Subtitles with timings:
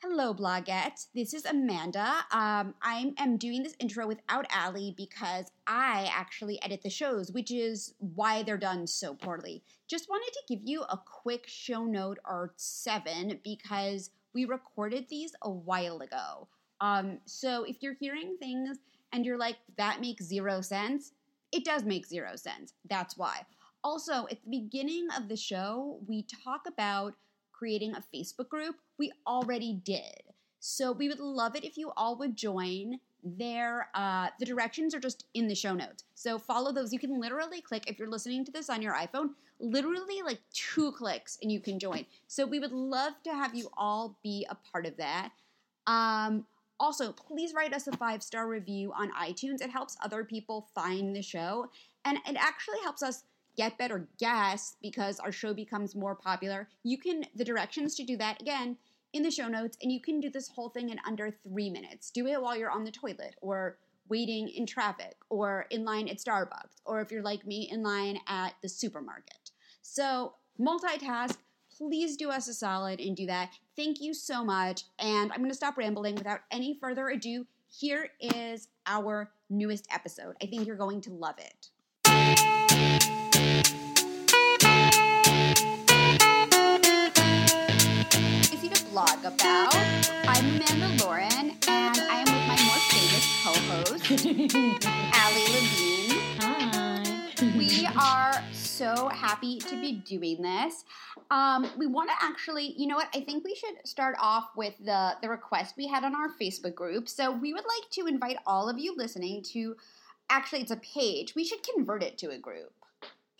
[0.00, 1.08] Hello, blogettes.
[1.12, 2.18] This is Amanda.
[2.30, 7.50] Um, I am doing this intro without Allie because I actually edit the shows, which
[7.50, 9.64] is why they're done so poorly.
[9.88, 15.32] Just wanted to give you a quick show note or seven because we recorded these
[15.42, 16.46] a while ago.
[16.80, 18.78] Um, so if you're hearing things
[19.12, 21.10] and you're like, that makes zero sense,
[21.50, 22.72] it does make zero sense.
[22.88, 23.40] That's why.
[23.82, 27.14] Also, at the beginning of the show, we talk about
[27.58, 28.76] creating a Facebook group.
[28.98, 30.22] We already did.
[30.60, 32.98] So we would love it if you all would join.
[33.24, 36.04] There, uh, the directions are just in the show notes.
[36.14, 36.92] So follow those.
[36.92, 39.30] You can literally click if you're listening to this on your iPhone.
[39.60, 42.06] Literally like two clicks and you can join.
[42.28, 45.30] So we would love to have you all be a part of that.
[45.86, 46.44] Um,
[46.80, 49.60] also, please write us a five star review on iTunes.
[49.60, 51.68] It helps other people find the show,
[52.04, 53.24] and it actually helps us
[53.58, 56.68] get better guests because our show becomes more popular.
[56.84, 58.76] You can, the directions to do that again
[59.12, 62.10] in the show notes, and you can do this whole thing in under three minutes.
[62.10, 63.76] Do it while you're on the toilet or
[64.08, 68.20] waiting in traffic or in line at Starbucks, or if you're like me, in line
[68.28, 69.50] at the supermarket.
[69.82, 71.36] So, multitask.
[71.76, 73.50] Please do us a solid and do that.
[73.76, 74.82] Thank you so much.
[74.98, 77.46] And I'm going to stop rambling without any further ado.
[77.68, 80.34] Here is our newest episode.
[80.42, 81.68] I think you're going to love it.
[88.98, 89.76] Blog about.
[90.26, 94.10] I'm Amanda Lauren, and I am with my more famous co-host,
[95.14, 96.18] Allie Levine.
[96.40, 97.56] Hi.
[97.56, 100.84] We are so happy to be doing this.
[101.30, 103.06] Um, we want to actually, you know what?
[103.14, 106.74] I think we should start off with the the request we had on our Facebook
[106.74, 107.08] group.
[107.08, 109.76] So we would like to invite all of you listening to.
[110.28, 111.36] Actually, it's a page.
[111.36, 112.72] We should convert it to a group.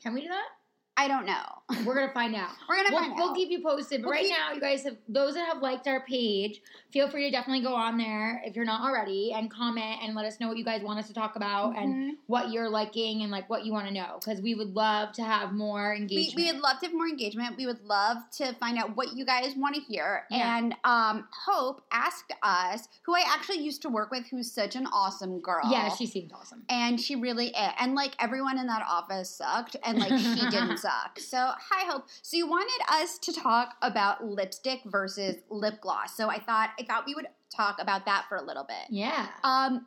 [0.00, 0.57] Can we do that?
[1.00, 1.44] I don't know.
[1.84, 2.48] We're gonna find out.
[2.68, 3.36] We're gonna We'll, find we'll out.
[3.36, 4.00] keep you posted.
[4.02, 6.60] But We'll right keep- now, you guys have those that have liked our page.
[6.90, 10.24] Feel free to definitely go on there if you're not already and comment and let
[10.24, 12.16] us know what you guys want us to talk about and Mhm.
[12.26, 15.22] what you're liking and like what you want to know because we would love to
[15.22, 16.36] have more we, engagement.
[16.36, 17.56] we would love to have more engagement.
[17.58, 20.24] We would love to find out what you guys want to hear.
[20.30, 20.56] Yeah.
[20.56, 24.86] And um, Hope asked us, who I actually used to work with, who's such an
[24.86, 25.70] awesome girl.
[25.70, 26.62] yeah, she seemed awesome.
[26.70, 27.72] And she really is.
[27.78, 31.18] And like everyone in that office sucked, and like she didn't suck.
[31.18, 32.04] So, hi, Hope.
[32.22, 36.16] So, you wanted us to talk about lipstick versus lip gloss.
[36.16, 38.88] So, I thought I thought we would talk about that for a little bit.
[38.90, 39.26] Yeah.
[39.42, 39.86] Um,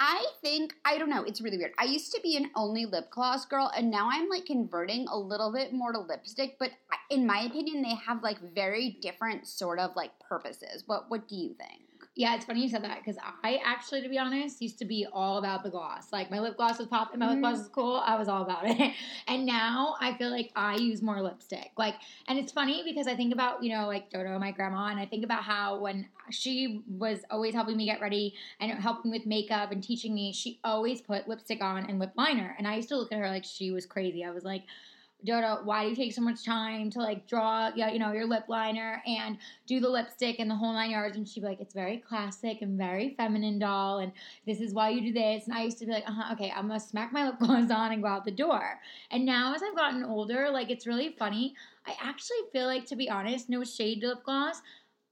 [0.00, 1.22] I think I don't know.
[1.22, 1.72] It's really weird.
[1.78, 5.16] I used to be an only lip gloss girl, and now I'm like converting a
[5.16, 6.56] little bit more to lipstick.
[6.58, 6.70] But
[7.10, 10.82] in my opinion, they have like very different sort of like purposes.
[10.86, 11.83] What What do you think?
[12.16, 15.04] Yeah, it's funny you said that because I actually, to be honest, used to be
[15.12, 16.12] all about the gloss.
[16.12, 17.40] Like my lip gloss was popping, my lip Mhm.
[17.40, 17.96] gloss was cool.
[17.96, 18.94] I was all about it.
[19.26, 21.72] And now I feel like I use more lipstick.
[21.76, 21.96] Like,
[22.28, 25.06] and it's funny because I think about you know like Dodo, my grandma, and I
[25.06, 29.72] think about how when she was always helping me get ready and helping with makeup
[29.72, 32.54] and teaching me, she always put lipstick on and lip liner.
[32.58, 34.24] And I used to look at her like she was crazy.
[34.24, 34.62] I was like.
[35.24, 38.26] Dodo, why do you take so much time to like draw, yeah, you know, your
[38.26, 41.16] lip liner and do the lipstick and the whole nine yards?
[41.16, 44.12] And she'd be like, it's very classic and very feminine, doll, and
[44.46, 45.46] this is why you do this.
[45.46, 47.70] And I used to be like, uh huh, okay, I'm gonna smack my lip gloss
[47.70, 48.78] on and go out the door.
[49.10, 51.54] And now as I've gotten older, like it's really funny.
[51.86, 54.62] I actually feel like, to be honest, no shade to lip gloss.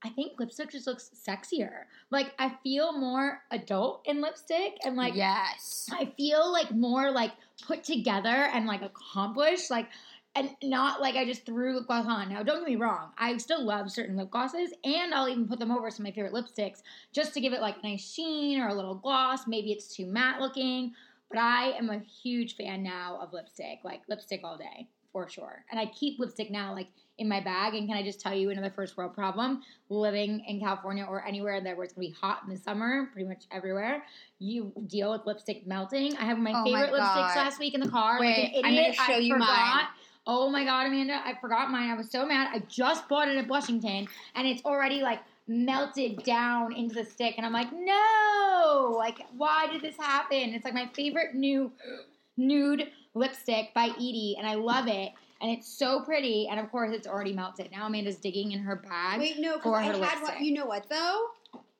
[0.05, 1.83] I think lipstick just looks sexier.
[2.11, 7.31] Like I feel more adult in lipstick, and like yes, I feel like more like
[7.65, 9.89] put together and like accomplished, like
[10.35, 12.29] and not like I just threw lip gloss on.
[12.29, 15.59] Now, don't get me wrong, I still love certain lip glosses, and I'll even put
[15.59, 16.81] them over some of my favorite lipsticks
[17.11, 19.47] just to give it like a nice sheen or a little gloss.
[19.47, 20.93] Maybe it's too matte looking,
[21.29, 25.63] but I am a huge fan now of lipstick, like lipstick all day for sure.
[25.71, 27.75] And I keep lipstick now like in my bag.
[27.75, 29.61] And can I just tell you another first world problem?
[29.89, 33.27] Living in California or anywhere that where it's gonna be hot in the summer, pretty
[33.27, 34.03] much everywhere,
[34.39, 36.15] you deal with lipstick melting.
[36.17, 38.19] I have my Oh my favorite lipsticks last week in the car.
[38.19, 39.47] Wait, like an I'm gonna show I you forgot.
[39.47, 39.85] mine.
[40.25, 41.89] Oh my god, Amanda, I forgot mine.
[41.89, 42.49] I was so mad.
[42.53, 47.35] I just bought it at Washington and it's already like melted down into the stick.
[47.37, 48.95] And I'm like, no!
[48.97, 50.53] Like, why did this happen?
[50.53, 51.71] It's like my favorite new
[52.37, 55.11] nude lipstick by Edie, and I love it.
[55.43, 56.47] And it's so pretty.
[56.49, 57.69] And of course, it's already melted.
[57.69, 59.19] Now Amanda's digging in her bag.
[59.19, 60.35] Wait, no, for because I her had lipstick.
[60.35, 60.43] one.
[60.45, 61.27] You know what though?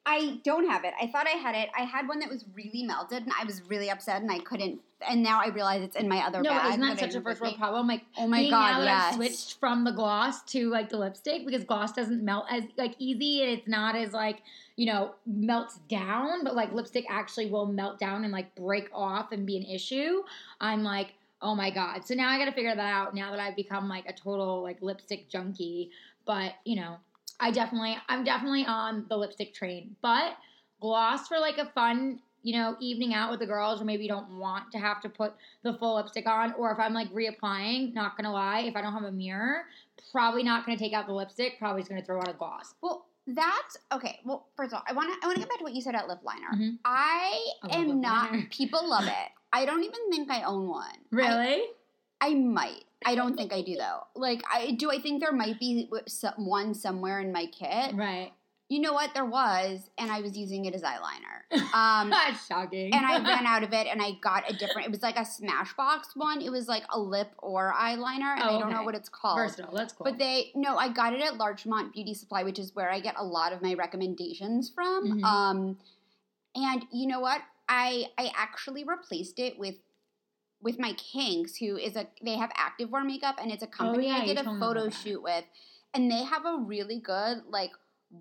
[0.06, 0.94] I don't have it.
[1.02, 1.70] I thought I had it.
[1.78, 4.82] I had one that was really melted, and I was really upset, and I couldn't.
[5.08, 6.72] And now I realize it's in my other no, bag.
[6.72, 7.88] isn't that such a first world problem?
[7.88, 9.04] Like, Oh my being god, yes.
[9.10, 12.96] I've switched from the gloss to like the lipstick because gloss doesn't melt as like
[13.00, 14.42] easy and it's not as like
[14.76, 19.32] you know melts down, but like lipstick actually will melt down and like break off
[19.32, 20.22] and be an issue.
[20.60, 21.14] I'm like,
[21.44, 22.08] oh my god.
[22.08, 23.14] So now I got to figure that out.
[23.14, 25.92] Now that I've become like a total like lipstick junkie,
[26.26, 26.98] but you know.
[27.40, 30.38] I definitely, I'm definitely on the lipstick train, but
[30.80, 34.10] gloss for like a fun, you know, evening out with the girls, or maybe you
[34.10, 37.94] don't want to have to put the full lipstick on, or if I'm like reapplying,
[37.96, 39.64] not gonna lie, if I don't have a mirror,
[40.12, 42.76] probably not gonna take out the lipstick, probably just gonna throw out a gloss.
[42.82, 44.20] Well, that's okay.
[44.24, 45.82] Well, first of all, I want to I want to get back to what you
[45.82, 46.52] said about lip liner.
[46.56, 46.78] Mhm.
[46.86, 48.32] I I am not.
[48.32, 48.48] liner.
[48.52, 49.30] People love it.
[49.54, 50.98] I don't even think I own one.
[51.12, 51.62] Really?
[52.20, 52.84] I might.
[53.06, 54.02] I don't think I do though.
[54.16, 54.90] Like, I do.
[54.92, 55.90] I think there might be
[56.38, 57.96] one somewhere in my kit.
[57.96, 58.32] right.
[58.70, 59.14] You know what?
[59.14, 61.42] There was, and I was using it as eyeliner.
[61.76, 62.92] Um, That's shocking.
[62.94, 64.88] and I ran out of it, and I got a different.
[64.88, 66.42] It was like a Smashbox one.
[66.42, 69.38] It was like a lip or eyeliner, and Oh, I don't know what it's called.
[69.38, 69.76] versatile.
[69.76, 70.06] That's cool.
[70.06, 73.16] But they no, I got it at Larchmont Beauty Supply, which is where I get
[73.18, 75.20] a lot of my recommendations from.
[75.20, 75.24] Mhm.
[75.24, 75.78] Um,
[76.56, 77.42] and you know what?
[77.74, 79.76] I I actually replaced it with
[80.62, 84.16] with my Kinks, who is a they have activewear makeup, and it's a company Oh,
[84.16, 85.44] yeah, I did a photo shoot with,
[85.94, 87.72] and they have a really good like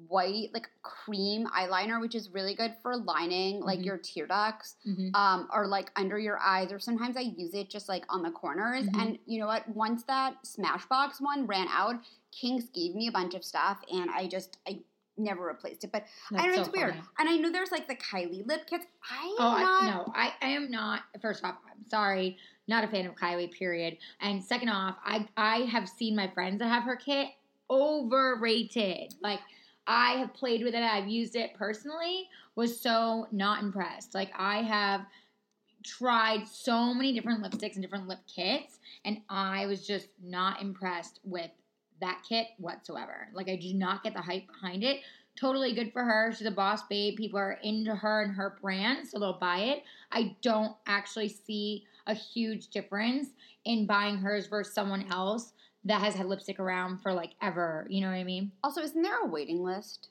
[0.09, 3.85] white like cream eyeliner, which is really good for lining like Mhm.
[3.85, 5.15] your tear ducts Mhm.
[5.15, 8.31] um, or like under your eyes, or sometimes I use it just like on the
[8.31, 8.87] corners.
[8.87, 9.01] Mhm.
[9.01, 9.69] And you know what?
[9.69, 11.97] Once that Smashbox one ran out,
[12.31, 14.83] Kings gave me a bunch of stuff, and I just I
[15.23, 15.93] never replaced it.
[15.93, 16.91] But I don't know, so it's weird.
[16.95, 17.07] funny.
[17.19, 18.87] And I know there's like the Kylie lip kits.
[19.11, 21.03] I am Oh, I, no, I, I am not.
[21.21, 22.37] First off, I'm sorry,
[22.69, 23.51] not a fan of Kylie.
[23.53, 23.99] Period.
[24.21, 27.29] And second off, I I have seen my friends that have her kit
[27.71, 29.15] overrated.
[29.23, 29.41] Like
[29.87, 32.29] I have played with it, I've used it personally.
[32.55, 34.15] Was so not impressed.
[34.15, 35.07] Like I have
[35.83, 41.21] tried so many different lipsticks and different lip kits, and I was just not impressed
[41.25, 41.51] with
[42.03, 43.29] that kit whatsoever.
[43.33, 45.01] Like I do not get the hype behind it.
[45.41, 46.33] Totally good for her.
[46.37, 47.17] She's a boss babe.
[47.17, 49.83] People are into her and her brand, so they'll buy it.
[50.11, 53.29] I don't actually see a huge difference
[53.65, 55.53] in buying hers versus someone else
[55.85, 57.87] that has had lipstick around for like ever.
[57.89, 58.53] You know what I mean?
[58.63, 60.09] Also, isn't there a waiting list?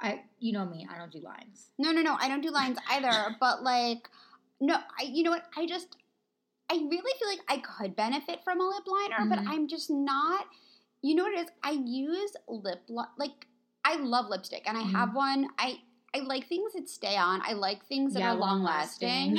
[0.00, 0.86] I, you know me.
[0.90, 1.70] I don't do lines.
[1.78, 2.16] No, no, no.
[2.18, 3.36] I don't do lines either.
[3.40, 4.08] but like,
[4.60, 5.02] no, I.
[5.04, 5.44] You know what?
[5.56, 5.96] I just.
[6.70, 9.48] I really feel like I could benefit from a lip liner, but Mhm.
[9.48, 10.46] I'm just not.
[11.02, 11.48] You know what it is?
[11.62, 13.46] I use lip li- like
[13.84, 14.92] I love lipstick, and I Mhm.
[14.92, 15.48] have one.
[15.58, 15.80] I
[16.14, 17.40] I like things that stay on.
[17.44, 19.34] I like things that are long lasting.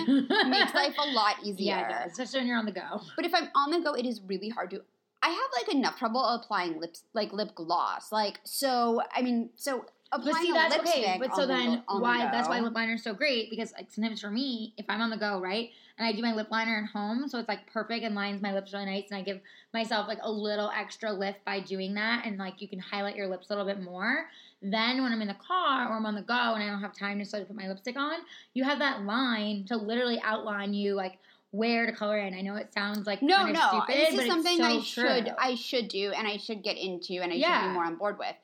[0.47, 1.75] Makes life a lot easier.
[1.75, 3.01] Yeah, it does, especially when you're on the go.
[3.17, 4.81] But if I'm on the go, it is really hard to.
[5.21, 8.11] I have like enough trouble applying lips, like lip gloss.
[8.11, 11.17] Like so, I mean, so applying But see, that's okay.
[11.19, 12.29] But so the then, go- on the why?
[12.31, 15.09] That's why lip liner is so great because like sometimes for me, if I'm on
[15.09, 18.03] the go, right, and I do my lip liner at home, so it's like perfect
[18.03, 19.39] and lines my lips really nice, and I give
[19.73, 23.27] myself like a little extra lift by doing that, and like you can highlight your
[23.27, 24.25] lips a little bit more.
[24.61, 26.95] Then when I'm in the car or I'm on the go and I don't have
[26.95, 28.19] time to start to put my lipstick on,
[28.53, 31.17] you have that line to literally outline you like
[31.51, 32.33] where to color in.
[32.33, 34.63] I know it sounds like No, kind of no, stupid, this but is something so
[34.63, 35.33] I should.
[35.37, 38.17] I should do and I should get into and I should be more on board
[38.17, 38.35] with.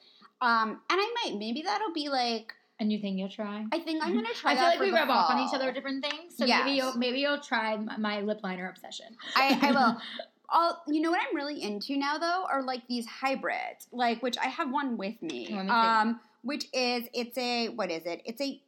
[0.42, 3.66] Um, and I might maybe that'll be like a new thing you'll try.
[3.72, 4.52] I think I'm gonna try.
[4.54, 6.38] I feel like we rub off on each other with different things.
[6.38, 6.64] So Yes.
[6.64, 9.08] maybe you'll maybe you'll try my lip liner obsession.
[9.36, 9.98] I, I will.
[10.50, 14.38] All you know what I'm really into now though are like these hybrids, like which
[14.38, 15.50] I have one with me.
[15.52, 15.70] Me.
[15.70, 18.22] Um, which is it's a what is it?
[18.26, 18.62] It's a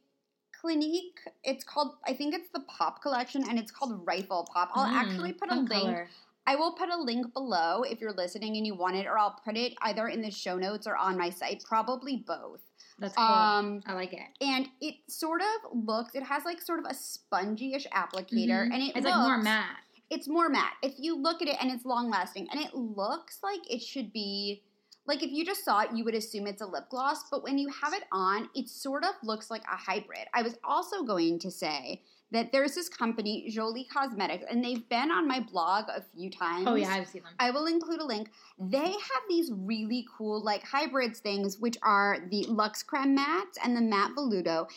[0.60, 1.20] Clinique.
[1.42, 4.70] It's called I think it's the Pop collection and it's called Rifle Pop.
[4.74, 5.70] I'll Mm, actually put a link.
[5.70, 6.08] color.
[6.46, 9.38] I will put a link below if you're listening and you want it, or I'll
[9.44, 11.62] put it either in the show notes or on my site.
[11.64, 12.60] Probably both.
[12.98, 13.24] That's cool.
[13.24, 14.20] Um, I like it.
[14.40, 16.14] and it sort of looks.
[16.14, 18.74] It has like sort of a spongy-ish applicator, Mhm.
[18.74, 19.76] and it It's like more matte.
[20.10, 20.74] it's more matte.
[20.82, 24.12] If you look at it and it's long lasting and it looks like it should
[24.12, 24.62] be
[25.06, 27.58] like if you just saw it, you would assume it's a lip gloss, but when
[27.58, 30.28] you have it on, it sort of looks like a hybrid.
[30.34, 35.10] I was also going to say that there's this company, Jolie Cosmetics, and they've been
[35.10, 36.64] on my blog a few times.
[36.68, 37.32] Oh yeah, I've seen them.
[37.38, 38.30] I will include a link.
[38.58, 43.76] They have these really cool like hybrids things, which are the Lux Creme Matte and
[43.76, 44.68] the Matte Veludo,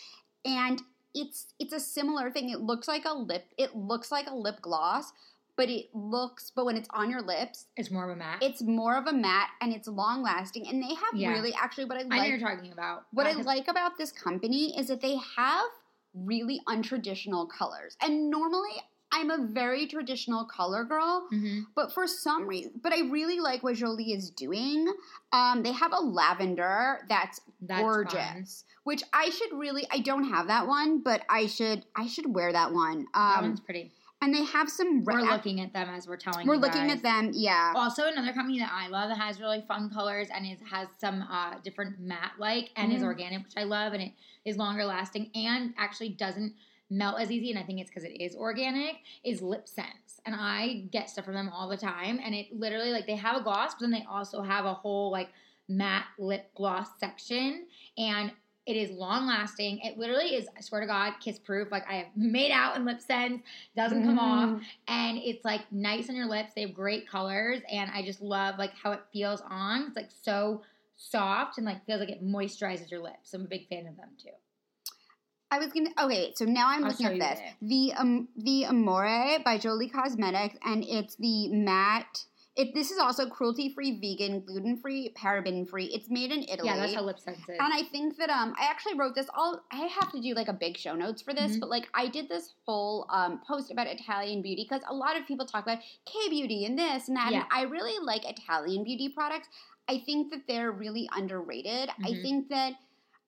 [0.45, 0.81] and
[1.13, 2.50] it's it's a similar thing.
[2.50, 3.45] It looks like a lip.
[3.57, 5.12] It looks like a lip gloss,
[5.55, 6.51] but it looks.
[6.55, 8.41] But when it's on your lips, It's more of a matte.
[8.41, 10.67] it's more of a matte and it's long lasting.
[10.67, 11.29] And they have Yeah.
[11.33, 13.05] really actually what I I know you're talking about.
[13.12, 15.65] What I like about this company is that they have
[16.13, 17.96] really untraditional colors.
[18.01, 18.72] And normally
[19.12, 21.65] I'm a very traditional color girl, mhm.
[21.75, 24.91] but for some reason, but I really like what Jolie is doing.
[25.32, 29.86] Um, they have a lavender that's, That's gorgeous, which I should really.
[29.91, 31.86] I don't have that one, but I should.
[31.96, 33.05] I should wear that one.
[33.05, 33.08] Fun.
[33.13, 33.91] That Um, one's pretty.
[34.24, 35.03] And they have some.
[35.03, 36.48] We're looking at them as we're telling.
[36.48, 36.98] We're looking guys.
[36.98, 37.32] at them.
[37.34, 37.74] Yeah.
[37.75, 41.24] Also, another company that I love that has really fun colors and is has some
[41.30, 43.06] uh, different matte like and is Mhm.
[43.08, 44.13] organic, which I love, and it
[44.46, 46.53] is longer lasting and actually doesn't
[46.89, 47.50] melt as easy.
[47.50, 48.96] And I think it's because it is organic.
[49.25, 52.22] Is LipSense, and I get stuff from them all the time.
[52.24, 55.12] And it literally like they have a gloss, but then they also have a whole
[55.12, 55.32] like
[55.68, 58.32] matte lip gloss section, and
[58.65, 59.79] it is long lasting.
[59.79, 61.70] It literally is, I swear to God, kiss proof.
[61.72, 63.41] Like I have made out in lip sense,
[63.75, 64.62] doesn't come off, Mm.
[64.88, 66.53] and it's like nice on your lips.
[66.53, 69.88] They have great colors, and I just love like how it feels on.
[69.88, 70.62] It's like so
[70.96, 73.34] soft and like feels like it moisturizes your lips.
[73.34, 74.29] I'm a big fan of them too.
[75.51, 75.89] I was gonna.
[76.01, 77.39] Okay, so now I'm I'll looking at this.
[77.39, 77.53] it.
[77.62, 82.25] The um the Amore by Jolie Cosmetics, and it's the matte.
[82.55, 85.86] It this is also cruelty free, vegan, gluten free, paraben free.
[85.86, 86.69] It's made in Italy.
[86.69, 87.57] Yeah, that's how lip sense is.
[87.60, 90.50] And I think that um I actually wrote this all I have to do like
[90.50, 91.62] a big show notes for this, Mhm.
[91.62, 95.25] but like I did this whole um post about Italian beauty because a lot of
[95.25, 97.39] people talk about K beauty and this and that Yeah.
[97.39, 99.48] and I really like Italian beauty products.
[99.88, 101.89] I think that they're really underrated.
[102.03, 102.22] I Mhm.
[102.22, 102.74] think that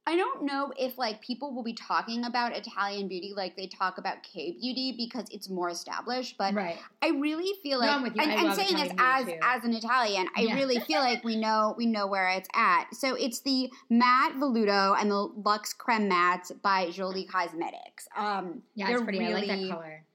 [0.07, 3.97] I don't know if like people will be talking about Italian beauty like they talk
[3.97, 6.77] about K beauty because it's more established, but right.
[7.01, 8.21] I really feel No, like, you.
[8.21, 9.39] and, and saying this as too.
[9.41, 10.55] as an Italian, I Yeah.
[10.55, 12.85] really feel like we know we know where it's at.
[12.93, 18.07] So it's the matte veluto and the Lux Creme Mattes by Jolie Cosmetics.
[18.15, 19.25] Um, Yeah, it's pretty.
[19.25, 20.05] I like that color.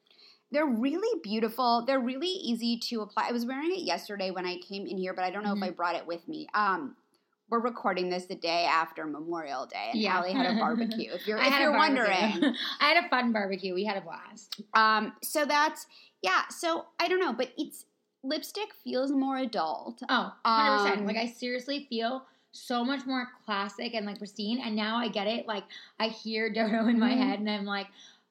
[0.52, 1.84] They're really beautiful.
[1.84, 3.28] They're really easy to apply.
[3.28, 5.58] I was wearing it yesterday when I came in here, but I don't know Mhm.
[5.58, 6.46] if I brought it with me.
[6.54, 6.96] Um,
[7.50, 10.16] we're recording this the day after Memorial Day, and Yeah.
[10.18, 11.12] Allie had a barbecue.
[11.12, 13.74] If you're if you're wondering, I had a fun barbecue.
[13.74, 14.60] We had a blast.
[14.74, 15.86] um, so that's
[16.22, 16.42] yeah.
[16.48, 17.86] So I don't know, but it's
[18.22, 20.02] lipstick feels more adult.
[20.08, 20.98] Oh, 100%.
[20.98, 24.60] Um, like, I seriously feel so much more classic and like pristine.
[24.60, 25.46] And now I get it.
[25.46, 25.64] Like,
[25.98, 27.18] I hear Dodo in my Mhm.
[27.18, 27.86] head, and I'm like,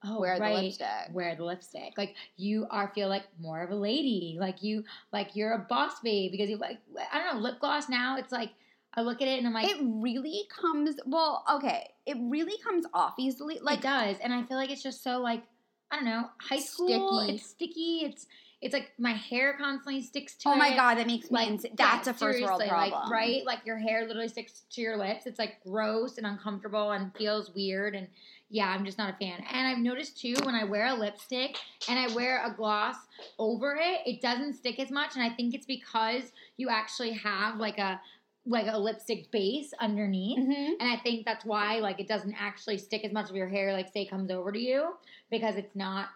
[0.06, 0.88] oh, Wear the lipstick.
[1.14, 1.98] Wear the lipstick.
[1.98, 4.38] Like, you are feel like more of a lady.
[4.40, 6.78] Like, you, like, you're a boss babe because you like,
[7.12, 8.52] I don't know, lip gloss now, it's like,
[8.94, 12.86] I look at it and I'm like, it really comes well okay it really comes
[12.94, 14.18] off easily it like does.
[14.24, 15.44] And I feel like it's just so like,
[15.92, 17.22] I don't know, high school.
[17.22, 17.36] Sticky.
[17.36, 18.00] It's sticky.
[18.04, 18.28] It's,
[18.62, 20.58] it's like my hair constantly sticks to oh it.
[20.58, 23.66] my god that makes me ins- that's yeah, a first world problem like right like
[23.66, 27.96] your hair literally sticks to your lips it's like gross and uncomfortable and feels weird
[27.96, 28.06] and
[28.50, 31.56] yeah i'm just not a fan and i've noticed too when i wear a lipstick
[31.88, 32.98] and i wear a gloss
[33.38, 37.56] over it it doesn't stick as much and i think it's because you actually have
[37.60, 38.02] like a
[38.46, 40.76] like a lipstick base underneath Mhm.
[40.80, 43.74] and I think that's why like it doesn't actually stick as much of your hair
[43.74, 44.96] like say comes over to you
[45.30, 46.10] because it's not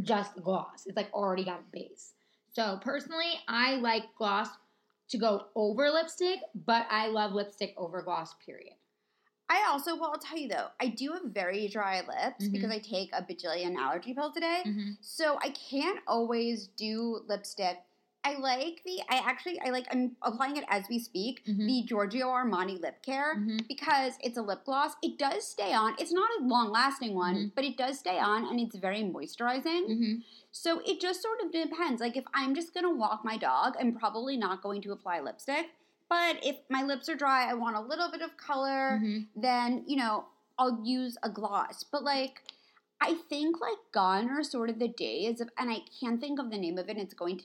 [0.00, 0.86] just gloss.
[0.86, 2.14] It's like already got a base.
[2.50, 4.48] So personally, I like gloss
[5.08, 8.74] to go over lipstick, but I love lipstick over gloss period.
[9.50, 12.52] i also well i'll tell you though i do have very dry lips Mhm.
[12.52, 14.92] because i take a bajillion allergy pills a day Mm-hmm.
[15.02, 17.78] so i can't always do lipstick
[18.24, 21.66] i like the i actually i like i'm applying it as we speak Mhm.
[21.66, 23.58] the giorgio armani lip care Mm-hmm.
[23.68, 27.34] because it's a lip gloss it does stay on it's not a long lasting one
[27.36, 27.52] Mhm.
[27.54, 30.14] but it does stay on and it's very moisturizing Mm-hmm.
[30.54, 31.98] So it just sort of depends.
[32.02, 35.70] Like if I'm just gonna walk my dog, I'm probably not going to apply lipstick.
[36.10, 39.40] But if my lips are dry, I want a little bit of color, Mm-hmm.
[39.40, 40.26] then you know
[40.58, 41.84] I'll use a gloss.
[41.84, 42.42] But like
[43.00, 46.50] I think like gone are sort of the days of, and I can't think of
[46.50, 46.98] the name of it.
[46.98, 47.44] It's going to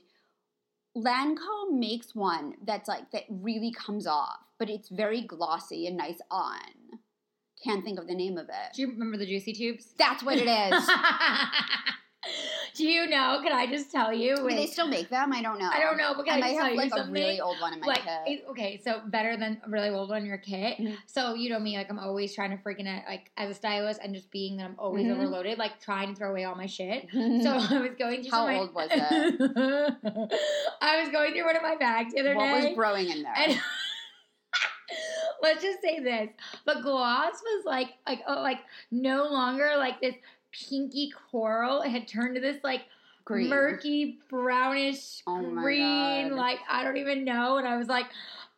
[1.02, 6.20] Lancome makes one that's like that really comes off, but it's very glossy and nice
[6.30, 6.60] on.
[7.62, 8.74] Can't think of the name of it.
[8.74, 9.92] Do you remember the juicy tubes?
[9.98, 10.90] That's what it is.
[12.74, 13.40] Do you know?
[13.42, 14.36] Can I just tell you?
[14.36, 15.32] Do they still make them?
[15.32, 15.70] I don't know.
[15.72, 17.86] I don't know, but can I I, have like a really old one in my
[17.86, 18.44] like kit.
[18.50, 20.78] okay, so better than a really old one in your kit.
[20.78, 20.96] Mhm.
[21.06, 24.00] So you know me, like I'm always trying to freaking it, like as a stylist
[24.02, 25.12] and just being that I'm always Mhm.
[25.16, 27.08] overloaded, like trying to throw away all my shit.
[27.12, 28.30] So I was going through.
[28.32, 30.32] How my- old was it?
[30.82, 32.52] I was going through one of my bags the other what day.
[32.52, 33.34] What was growing in there?
[33.36, 33.60] and
[35.42, 36.28] let's just say this:
[36.66, 38.58] the gloss was like, like, oh, like
[38.90, 40.14] no longer like this
[40.52, 41.82] pinky coral.
[41.82, 42.82] It had turned to this like
[43.28, 43.50] Green.
[43.50, 48.06] murky brownish Oh green like i don't even know and i was like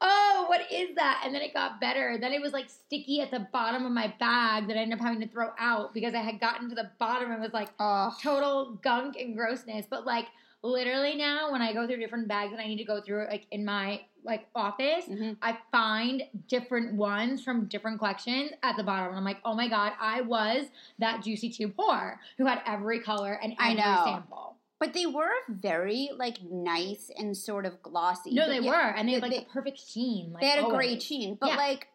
[0.00, 3.32] oh what is that and then it got better then it was like sticky at
[3.32, 6.18] the bottom of my bag that i ended up having to throw out because i
[6.20, 8.12] had gotten to the bottom and was like Ugh.
[8.23, 10.26] total gunk and grossness but like
[10.62, 13.28] literally now when i go through different bags and i need to go through it
[13.28, 15.36] like in my like office Mhm.
[15.42, 19.08] I find different ones from different collections at the bottom.
[19.08, 20.66] And I'm like, oh my God, I was
[20.98, 24.02] that Juicy Tube whore who had every color and I every know.
[24.04, 24.56] sample.
[24.78, 28.32] But they were very like nice and sort of glossy.
[28.32, 28.96] No, they yeah, were.
[28.96, 30.32] And they had they- like the perfect sheen.
[30.32, 30.76] Like, They had a always.
[30.76, 31.56] great sheen, but Yeah.
[31.56, 31.88] like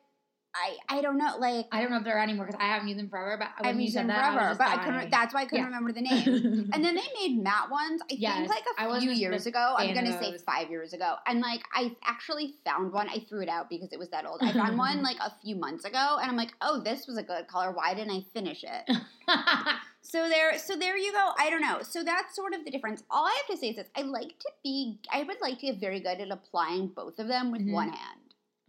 [0.56, 3.00] I I don't know like I don't know if they're anymore because I haven't used
[3.00, 3.38] them forever.
[3.38, 5.12] But I've used them that, forever, just but I couldn't.
[5.12, 5.66] That's why I couldn't Yeah.
[5.66, 6.70] remember the name.
[6.74, 8.02] And then they made matte ones.
[8.04, 9.76] I Yes, think like I a few years ago.
[9.78, 11.16] I'm gonna say five years ago.
[11.28, 13.10] And like I actually found one.
[13.10, 14.40] I threw it out because it was that old.
[14.42, 17.24] I found one like a few months ago, and I'm like, oh, this was a
[17.24, 17.72] good color.
[17.72, 18.98] Why didn't I finish it?
[20.08, 21.32] So there, so there you go.
[21.40, 21.80] I don't know.
[21.82, 23.02] So that's sort of the difference.
[23.10, 25.00] All I have to say is this: I like to be.
[25.12, 27.72] I would like to get very good at applying both of them with Mhm.
[27.72, 28.20] one hand.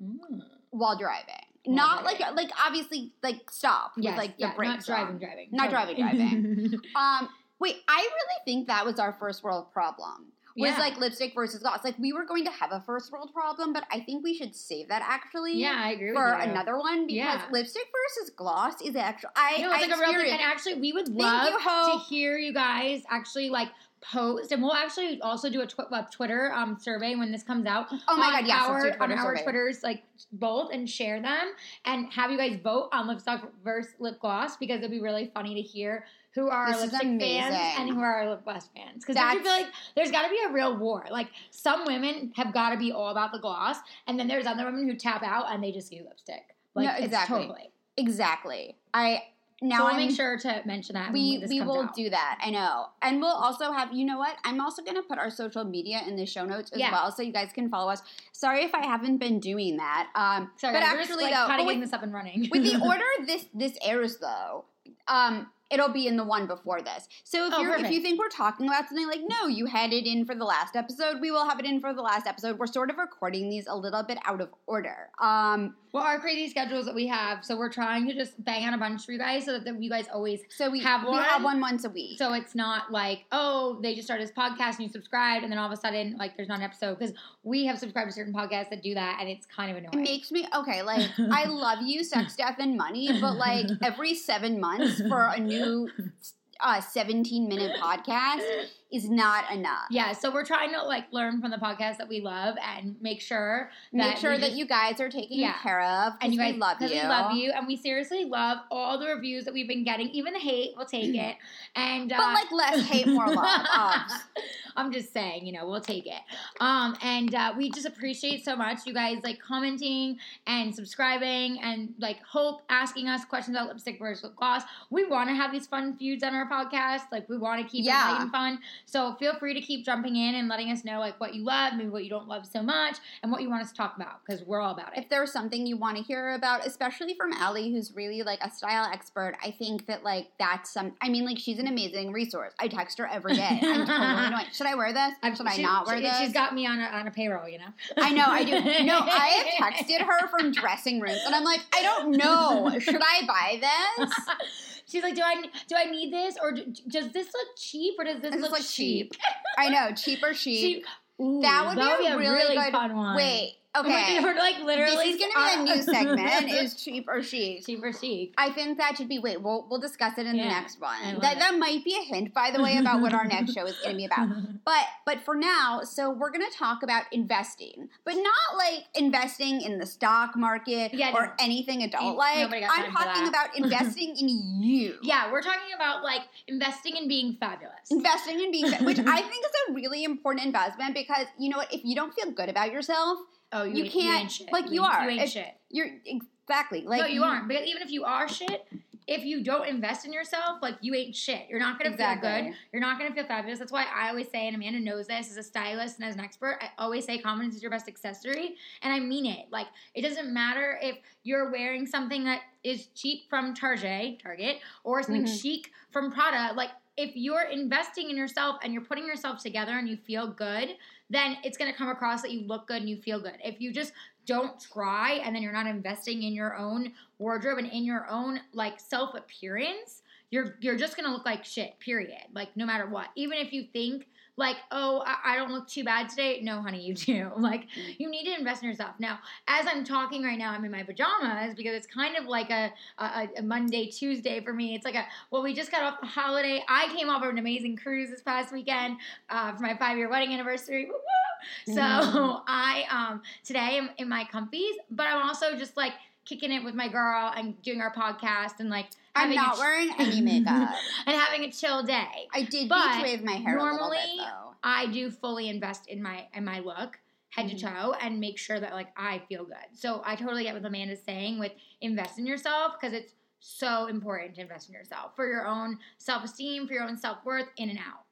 [0.03, 0.43] Mm.
[0.71, 1.46] while driving.
[1.67, 5.49] Not like like obviously like stop Yes, with like the yeah, brakes not driving, driving,
[5.53, 10.33] Not driving, driving, Um, wait, I really think that was our first world problem.
[10.59, 10.79] Was Yeah.
[10.79, 11.85] like lipstick versus gloss.
[11.85, 14.57] Like we were going to have a first world problem, but I think we should
[14.57, 15.61] save that actually.
[15.61, 17.47] yeah, I agree For another one because Yeah.
[17.51, 20.33] lipstick versus gloss is actually I No, it's I like a real thing.
[20.33, 23.69] And actually, we would love you, to hear you guys actually like
[24.01, 27.67] post, and we'll actually also do a, tw- a Twitter um survey when this comes
[27.67, 27.87] out.
[28.09, 29.43] Oh my god, yes, our, a on Twitter our survey.
[29.43, 31.53] Twitters, like both, and share them,
[31.85, 35.55] and have you guys vote on lipstick versus lip gloss because it'd be really funny
[35.55, 39.05] to hear who are This is lipstick fans and who are our lip gloss fans.
[39.05, 41.07] Because I feel like there's got to be a real war.
[41.11, 44.65] Like some women have got to be all about the gloss, and then there's other
[44.67, 46.55] women who tap out and they just do lipstick.
[46.75, 47.39] Like No, exactly.
[47.39, 47.71] totally.
[47.97, 48.77] Exactly.
[48.93, 49.23] I
[49.63, 51.13] now so we'll I'm, make sure to mention that.
[51.13, 51.95] we we will out.
[51.95, 52.39] do that.
[52.43, 53.93] I know, and we'll also have.
[53.93, 54.37] You know what?
[54.45, 56.93] I'm also going to put our social media in the show notes as Yeah.
[56.93, 58.03] well, so you guys can follow us.
[58.33, 60.09] Sorry if I haven't been doing that.
[60.15, 62.03] Um, Sorry, but guys, actually just, like, though, kind oh, of with, getting this up
[62.03, 62.49] and running.
[62.51, 64.65] with the order this this airs though,
[65.09, 67.09] um, it'll be in the one before this.
[67.25, 69.93] So if Oh, you're if you think we're talking about something like no, you had
[69.93, 72.59] it in for the last episode, we will have it in for the last episode.
[72.59, 75.09] We're sort of recording these a little bit out of order.
[75.21, 78.75] Um, well, our crazy schedules that we have, so we're trying to just bang out
[78.75, 80.41] a bunch for you guys, so that, you guys always.
[80.51, 81.61] so we Have we have one?
[81.61, 82.19] one once a week.
[82.19, 85.59] So it's not like oh they just started this podcast and you subscribed and then
[85.59, 88.35] all of a sudden like there's not an episode because we have subscribed to certain
[88.35, 89.95] podcasts that do that and it's kind of annoying.
[90.07, 90.83] It makes me okay.
[90.83, 95.39] Like I love you, sex, death, and money, but like every seven months for a
[95.41, 95.56] new
[96.61, 99.87] uh, seventeen minute podcast is not enough.
[99.91, 103.21] yeah, so we're trying to like learn from the podcast that we love and make
[103.21, 105.55] sure that Make sure that just- you guys are taken Yeah.
[105.61, 106.13] care of.
[106.21, 106.89] and you guys we love you.
[106.91, 110.33] we love you and we seriously love all the reviews that we've been getting, even
[110.35, 111.37] the hate, we'll take it.
[111.75, 114.01] And uh, But like less hate, more love.
[114.77, 116.21] I'm just saying, you know, we'll take it.
[116.61, 121.95] Um, and uh, we just appreciate so much you guys like commenting and subscribing and
[121.99, 124.63] like hope asking us questions about lipstick versus lip gloss.
[124.91, 127.03] We want to have these fun feuds on our podcast.
[127.11, 128.11] Like we want to keep Yeah.
[128.11, 128.59] it light and fun.
[128.89, 131.75] So feel free to keep jumping in and letting us know like what you love,
[131.75, 134.21] maybe what you don't love so much, and what you want us to talk about
[134.25, 135.03] because we're all about it.
[135.03, 138.51] If there's something you want to hear about, especially from Allie, who's really like a
[138.51, 140.93] style expert, I think that like that's some.
[141.03, 142.53] I mean, like she's an amazing resource.
[142.61, 143.59] I text her every day.
[143.61, 144.47] I'm totally annoying.
[144.53, 145.37] Should I wear this?
[145.37, 146.19] Should I She- not wear she- this?
[146.19, 147.65] She's got me on a, on a payroll, you know.
[147.99, 148.53] I know, I do.
[148.85, 152.79] No, I have texted her from dressing rooms, and I'm like, I don't know.
[152.79, 153.61] Should I buy
[153.99, 154.15] this?
[154.89, 158.05] She's like, do I do I need this or do, does this look cheap or
[158.05, 159.13] does this, Does this look, look cheap?
[159.59, 160.61] I know, cheap or cheap.
[160.61, 160.87] Cheap.
[161.21, 163.17] Ooh, That would be a really good- fun one.
[163.17, 164.17] Wait, Oh okay.
[164.17, 165.13] God, we're like literally.
[165.13, 166.51] this is gonna be a new segment.
[166.57, 167.67] Is cheap or chic?
[167.67, 168.33] cheap or chic?
[168.39, 169.19] I think that should be.
[169.19, 171.21] Wait, we'll we'll discuss it in the next one.
[171.21, 171.39] That it.
[171.41, 173.93] that might be a hint, by the way, about what our next show is going
[173.93, 174.29] to be about.
[174.65, 179.61] But but for now, so we're going to talk about investing, but not like investing
[179.61, 181.33] in the stock market Yeah, or no.
[181.39, 182.53] anything adult like.
[182.53, 184.29] I'm talking about investing in
[184.63, 184.97] you.
[185.03, 187.91] Yeah, we're talking about like investing in being fabulous.
[187.91, 191.73] Investing in being, which I think is a really important investment because you know what?
[191.73, 193.19] If you don't feel good about yourself,
[193.53, 194.53] Oh, you ain't- can't- shit.
[194.53, 195.09] like, you are.
[195.11, 195.55] You ain't shit.
[195.71, 197.49] you're exactly like no, you aren't.
[197.49, 198.67] Because even if you are shit,
[199.07, 201.49] if you don't invest in yourself, like you ain't shit.
[201.49, 202.29] You're not gonna Exactly.
[202.29, 202.55] feel good.
[202.73, 203.59] You're not gonna feel fabulous.
[203.59, 206.21] That's why I always say, and Amanda knows this as a stylist and as an
[206.23, 208.57] expert, I always say confidence is your best accessory.
[208.83, 209.47] And I mean it.
[209.51, 215.03] Like it doesn't matter if you're wearing something that is cheap from Target, Target, or
[215.03, 215.41] something Mhm.
[215.41, 216.53] chic from Prada.
[216.55, 220.77] Like if you're investing in yourself and you're putting yourself together and you feel good,
[221.11, 223.37] then it's gonna come across that you look good and you feel good.
[223.45, 223.93] If you just
[224.27, 228.41] don't try and then you're not investing in your own wardrobe and in your own
[228.53, 233.09] like self appearance you're you're just gonna look like shit period like no matter what
[233.15, 236.41] even if you think like oh I, I don't look too bad today.
[236.43, 237.31] No honey you do.
[237.39, 237.67] Like
[237.99, 238.93] you need to invest in yourself.
[238.99, 239.19] Now
[239.49, 242.73] as i'm talking right now i'm in my pajamas because it's kind of like a,
[242.99, 244.75] a, a monday tuesday for me.
[244.75, 246.63] It's like a well we just got off the holiday.
[246.69, 248.97] I came off of an amazing cruise this past weekend
[249.31, 250.87] uh, for my five year wedding anniversary.
[250.87, 251.75] Woo woo!
[251.75, 252.43] so Mhm.
[252.49, 255.93] i um today am in my comfies but i'm also just like
[256.25, 258.87] kicking it with my girl and doing our podcast and like
[259.17, 260.71] I'm not ch- wearing any makeup.
[261.07, 262.29] and having a chill day.
[262.33, 264.55] I did But beach wave my hair a little normally- bit though.
[264.63, 266.99] I do fully invest in my in my look,
[267.31, 267.59] head Mhm.
[267.59, 269.57] to toe, and make sure that like I feel good.
[269.75, 274.35] So I totally get what Amanda's saying with invest in yourself because it's so important
[274.35, 277.71] to invest in yourself for your own self esteem, for your own self worth, in
[277.71, 278.05] and out.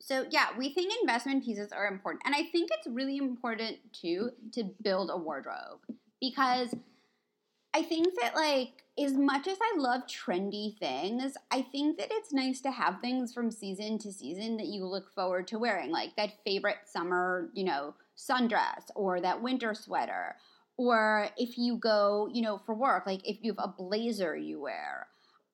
[0.00, 4.30] So yeah, we think investment pieces are important, and I think it's really important too
[4.52, 5.80] to build a wardrobe
[6.20, 6.74] because
[7.74, 12.32] I think that like as much as I love trendy things, I think that it's
[12.32, 16.14] nice to have things from season to season that you look forward to wearing, like
[16.16, 20.36] that favorite summer, you know, sundress or that winter sweater.
[20.76, 24.60] or if you go, you know, for work, like if you have a blazer you
[24.60, 25.06] wear.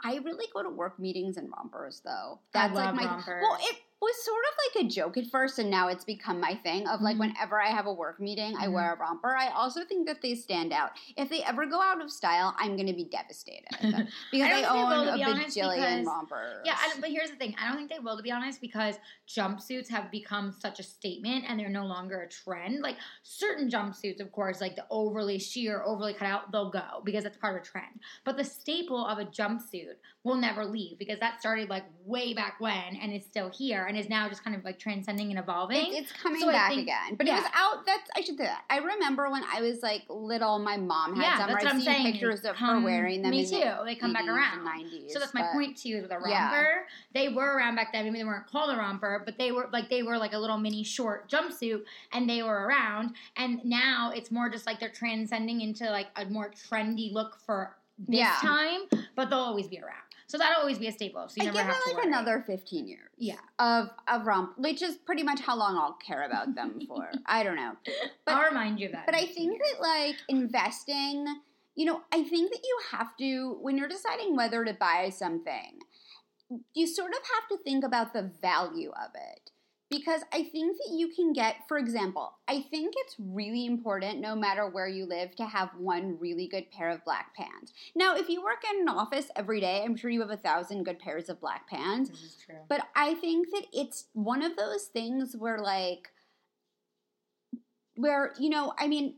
[0.02, 2.38] I really go to work meetings in rompers though.
[2.54, 3.42] That's like my rompers.
[3.42, 6.54] well, it was sort of like a joke at first, and now it's become my
[6.62, 6.86] thing.
[6.86, 7.20] Of like, Mhm.
[7.20, 8.72] whenever I have a work meeting, I Mhm.
[8.72, 9.36] wear a romper.
[9.36, 10.92] I also think that they stand out.
[11.16, 14.48] If they ever go out of style, I'm going to be devastated because I I,
[14.48, 16.62] don't think they will, own to a bajillion rompers.
[16.64, 17.56] Yeah, I, but here's the thing.
[17.58, 21.44] I don't think they will, to be honest, because jumpsuits have become such a statement
[21.48, 22.80] and they're no longer a trend.
[22.82, 27.24] Like certain jumpsuits, of course, like the overly sheer, overly cut out, they'll go because
[27.24, 28.00] that's part of a trend.
[28.24, 32.60] But the staple of a jumpsuit will never leave because that started like way back
[32.60, 35.78] when and is still here and is now just kind of like transcending and evolving.
[35.92, 37.84] It- it's coming So back think- again, but it was out.
[37.86, 38.64] That's I should say that.
[38.70, 41.48] I remember when I was like little, my mom had yeah, some.
[41.48, 42.12] that's or what I've I'm saying.
[42.12, 43.30] pictures of her wearing them.
[43.32, 43.58] Me too.
[43.58, 44.60] the they come back around.
[44.60, 45.10] and 90s.
[45.10, 46.28] So that's my point to you with a romper.
[46.30, 46.74] Yeah.
[47.14, 48.04] They were around back then.
[48.04, 50.58] Maybe they weren't called a romper, but they were like they were like a little
[50.58, 53.14] mini short jumpsuit, and they were around.
[53.36, 57.74] And now it's more just like they're transcending into like a more trendy look for
[57.98, 58.36] this Yeah.
[58.40, 58.80] time,
[59.16, 60.02] but they'll always be around.
[60.28, 61.26] So that'll always be a staple.
[61.28, 62.12] So you I never give have it to like worry.
[62.12, 63.10] another fifteen years.
[63.16, 63.36] Yeah.
[63.58, 67.10] Of of romp, which is pretty much how long I'll care about them for.
[67.26, 67.72] I don't know.
[68.24, 69.06] but- I'll remind you of that.
[69.06, 71.26] But I think that like investing,
[71.74, 75.78] you know, I think that you have to when you're deciding whether to buy something,
[76.74, 79.50] you sort of have to think about the value of it.
[79.90, 84.34] Because I think that you can get, for example, I think it's really important no
[84.34, 87.72] matter where you live to have one really good pair of black pants.
[87.94, 90.84] Now, if you work in an office every day, I'm sure you have a thousand
[90.84, 92.10] good pairs of black pants.
[92.10, 92.56] this is true.
[92.68, 96.08] But I think that it's one of those things where, like,
[97.96, 99.14] where, you know, I mean,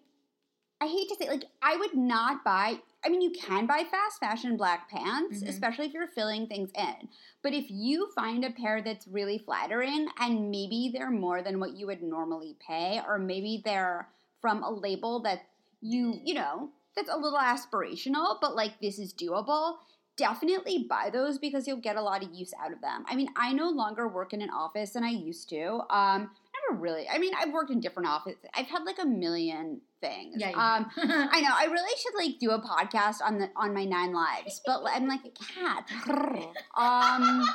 [0.81, 4.21] I hate to say, like, I would not buy, I mean, you can buy fast
[4.21, 5.49] fashion black pants, Mhm.
[5.49, 7.09] especially if you're filling things in.
[7.43, 11.73] But if you find a pair that's really flattering and maybe they're more than what
[11.75, 14.11] you would normally pay, or maybe they're
[14.41, 15.47] from a label that
[15.81, 19.79] you, you know, that's a little aspirational, but like this is doable,
[20.17, 23.05] definitely buy those because you'll get a lot of use out of them.
[23.09, 25.81] I mean, I no longer work in an office than I used to.
[25.89, 26.31] Um,
[26.71, 27.09] never really.
[27.09, 28.39] I mean, I've worked in different offices.
[28.55, 30.37] I've had like a million things.
[30.39, 30.51] yeah.
[30.51, 30.91] Um.
[30.97, 31.53] I know.
[31.57, 35.07] I really should like do a podcast on the on my nine lives, but I'm
[35.09, 35.89] like a cat.
[36.77, 37.49] um,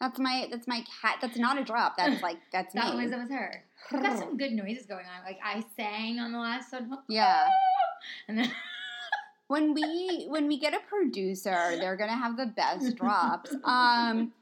[0.00, 1.18] that's my that's my cat.
[1.20, 1.96] That's not a drop.
[1.96, 3.02] That's like that's that me.
[3.02, 3.64] was that was her.
[3.92, 5.24] We got some good noises going on.
[5.24, 7.46] Like I sang on the last one, yeah.
[8.28, 8.50] and then
[9.48, 13.54] When we when we get a producer, they're gonna have the best drops.
[13.64, 14.32] Um,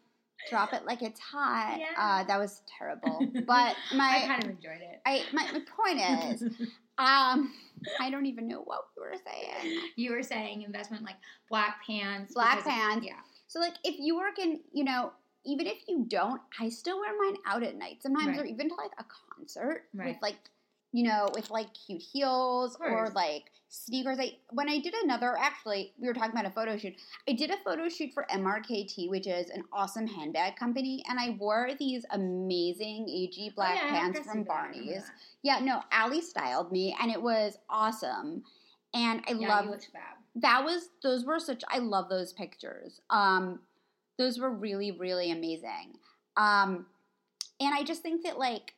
[0.49, 1.79] drop it like it's hot.
[1.79, 1.87] Yeah.
[1.99, 3.19] Uh, that was terrible.
[3.47, 5.01] But my I kind of enjoyed it.
[5.05, 6.01] I my, my point
[6.33, 6.43] is,
[6.99, 7.53] um,
[7.99, 9.79] I don't even know what we were saying.
[9.97, 11.17] you were saying investment like
[11.49, 13.07] black pants, Black because of- pants.
[13.07, 13.15] yeah.
[13.47, 15.13] So like if you work in, you know,
[15.45, 18.41] even if you don't, I still wear mine out at night sometimes, Right.
[18.41, 20.37] or even to like a concert with like,
[20.93, 24.19] you know, with like cute heels or like sneakers.
[24.19, 26.95] I when I did another, actually, we were talking about a photo shoot.
[27.29, 31.31] I did a photo shoot for MRKT, which is an awesome handbag company, and I
[31.39, 35.11] wore these amazing AG black Oh, yeah, pants from that, I remember Barney's.
[35.43, 38.43] Yeah, no, Allie styled me, and it was awesome.
[38.93, 39.81] And I Yeah, love
[40.37, 43.01] that was those were such I love those pictures.
[43.11, 43.61] Um
[44.19, 45.99] those were really really amazing.
[46.37, 46.87] Um
[47.61, 48.75] and I just think that like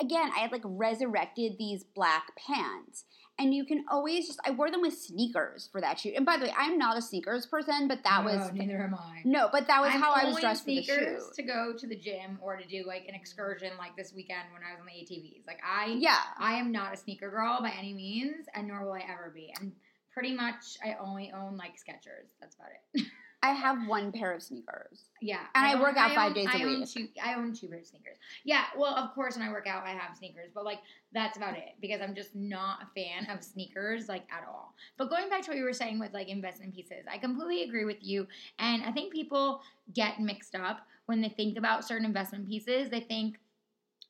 [0.00, 3.04] again, I had like resurrected these black pants.
[3.40, 6.14] And you can always just I wore them with sneakers for that shoot.
[6.16, 8.94] And by the way, I'm not a sneakers person, but that no, was neither am
[8.94, 9.22] I.
[9.24, 11.86] no, but that was I'm how I was dressed for the sneakers to go to
[11.86, 14.86] the gym or to do like an excursion like this weekend when I was on
[14.86, 15.46] the ATVs.
[15.46, 16.18] Like I, Yeah.
[16.36, 19.54] I am not a sneaker girl by any means, and nor will I ever be.
[19.60, 19.70] And
[20.12, 22.30] pretty much, I only own like Skechers.
[22.40, 23.06] That's about it.
[23.42, 25.10] I have one pair of sneakers.
[25.20, 26.88] yeah, And I own- work out five own- days a I Own week.
[26.88, 28.16] two, I own two pairs of sneakers.
[28.42, 30.80] Yeah, well, of course, when I work out, I have sneakers, but like
[31.12, 34.74] that's about it because I'm just not a fan of sneakers like at all.
[34.96, 37.84] But going back to what you were saying with like investment pieces, I completely agree
[37.84, 38.26] with you,
[38.58, 39.62] and I think people
[39.94, 42.90] get mixed up when they think about certain investment pieces.
[42.90, 43.38] They think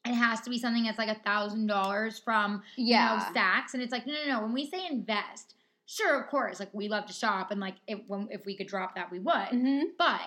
[0.07, 3.31] it has to be something that's like a thousand dollars from you Yeah.
[3.35, 4.43] know Saks, and it's like no, no, no.
[4.43, 5.55] When we say invest,
[5.89, 8.69] sure, of course, like we love to shop, and like if when, if we could
[8.69, 9.49] drop that, we would.
[9.53, 9.83] Mhm.
[9.99, 10.21] But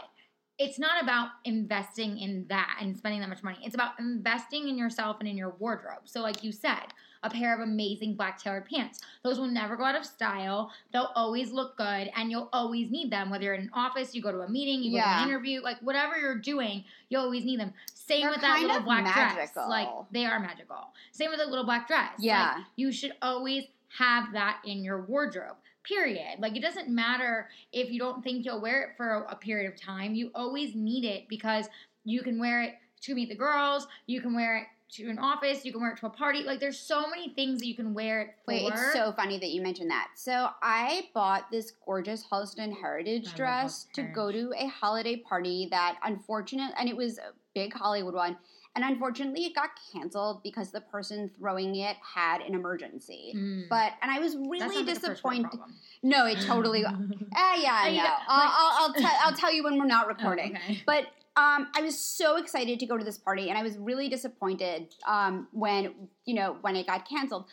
[0.57, 3.57] it's not about investing in that and spending that much money.
[3.63, 6.01] It's about investing in yourself and in your wardrobe.
[6.05, 6.93] So, like you said,
[7.23, 9.01] a pair of amazing black tailored pants.
[9.23, 10.71] Those will never go out of style.
[10.91, 13.29] They'll always look good and you'll always need them.
[13.29, 15.61] Whether you're in an office, you go to a meeting, you go to an interview,
[15.61, 17.73] like whatever you're doing, you'll always need them.
[17.93, 19.03] Same They're with that little black
[19.35, 19.55] dress.
[19.55, 20.93] Like they are magical.
[21.11, 22.09] Same with the little black dress.
[22.17, 22.63] Like, Yeah.
[22.75, 23.65] you should always
[23.97, 25.57] have that in your wardrobe.
[25.83, 26.39] Period.
[26.39, 29.79] Like it doesn't matter if you don't think you'll wear it for a, period of
[29.79, 30.13] time.
[30.13, 31.67] You always need it because
[32.03, 33.87] you can wear it to meet the girls.
[34.05, 35.65] You can wear it to an office.
[35.65, 36.43] You can wear it to a party.
[36.43, 38.53] Like there's so many things that you can wear it for.
[38.53, 40.09] Wait, it's so funny that you mentioned that.
[40.15, 45.67] So I bought this gorgeous Halston Heritage I dress to go to a holiday party
[45.71, 48.37] that unfortunate and it was a big Hollywood one.
[48.73, 53.33] And unfortunately it got canceled because the person throwing it had an emergency.
[53.35, 53.67] Mm.
[53.69, 55.59] But and I was really sounds like a first world disappointed.
[56.03, 56.85] no, it totally.
[57.35, 58.15] Ah, yeah, I Oh, know.
[58.29, 60.55] I'll, I'll, I'll, tell, I'll tell you when we're not Oh, recording.
[60.55, 60.81] okay.
[60.85, 61.03] But
[61.35, 64.95] um, I was so excited to go to this party, and I was really disappointed
[65.05, 65.93] um, when
[66.25, 67.45] you know when it got canceled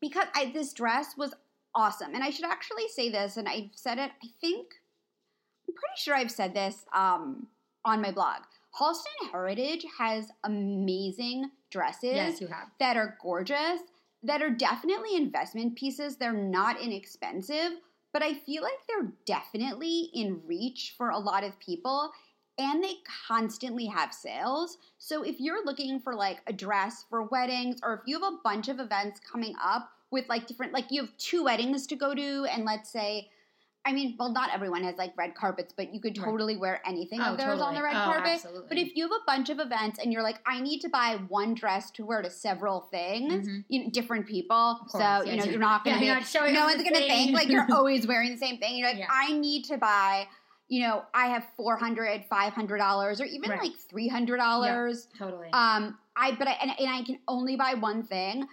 [0.00, 1.34] because I, this dress was
[1.74, 2.14] awesome.
[2.14, 4.10] And I should actually say this, and I've said it.
[4.22, 4.74] I think
[5.68, 7.46] I'm pretty sure I've said this um,
[7.84, 8.42] on my blog.
[8.78, 12.68] Halston Heritage has amazing dresses Yes, you have.
[12.80, 13.80] that are gorgeous,
[14.22, 16.16] that are definitely investment pieces.
[16.16, 17.72] They're not inexpensive,
[18.12, 22.10] but I feel like they're definitely in reach for a lot of people.
[22.56, 22.94] And they
[23.26, 24.78] constantly have sales.
[24.98, 28.38] So if you're looking for like a dress for weddings, or if you have a
[28.44, 32.14] bunch of events coming up with like different, like you have two weddings to go
[32.14, 33.28] to, and let's say,
[33.86, 36.24] I mean, well, not everyone has like red carpets, but you could Right.
[36.24, 38.32] totally wear anything Oh, of theirs on the red Oh, carpet.
[38.32, 38.68] absolutely.
[38.68, 41.16] But if you have a bunch of events and you're like, I need to buy
[41.28, 43.64] one dress to wear to several things, Mhm.
[43.68, 44.56] you know, different people.
[44.56, 46.00] Of so, course, you know, you're not gonna.
[46.00, 47.08] be, showing no one's going to same.
[47.08, 48.76] think like you're always wearing the same thing.
[48.78, 49.08] You're like, Yeah.
[49.10, 50.28] I need to buy,
[50.68, 53.60] you know, I have 400 $500 or even Right.
[53.64, 55.08] like $300.
[55.18, 55.48] Totally.
[55.52, 58.48] Um, I, but I, and, and I can only buy one thing.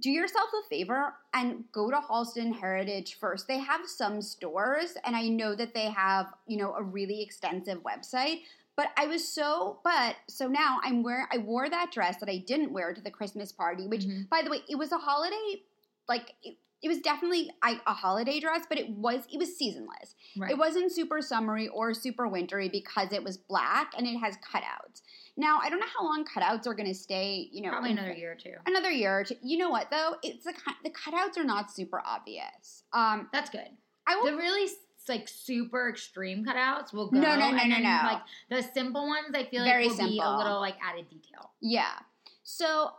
[0.00, 3.46] Do yourself a favor and go to Halston Heritage first.
[3.48, 7.82] They have some stores, and I know that they have, you know, a really extensive
[7.82, 8.40] website.
[8.76, 12.38] But I was so, but so now I'm wearing, I wore that dress that I
[12.38, 14.28] didn't wear to the Christmas party, which, Mhm.
[14.28, 15.62] by the way, it was a holiday,
[16.08, 20.16] like, it, it was definitely I, a holiday dress, but it was, it was seasonless.
[20.36, 20.50] right.
[20.50, 25.02] It wasn't super summery or super wintry because it was black and it has cutouts.
[25.36, 28.12] Now, I don't know how long cutouts are going to stay, you know, Probably another
[28.12, 28.54] year or two.
[28.66, 29.34] another year or two.
[29.42, 30.16] You know what though?
[30.22, 30.52] It's the
[30.84, 32.84] the cutouts are not super obvious.
[32.92, 33.68] Um, That's good.
[34.06, 34.26] I will.
[34.26, 34.70] The really
[35.08, 37.18] like super extreme cutouts will go.
[37.18, 38.00] No, no, no, and no, no.
[38.04, 41.50] Like the simple ones, I feel Very like will be a little like added detail.
[41.60, 41.98] yeah.
[42.42, 42.90] So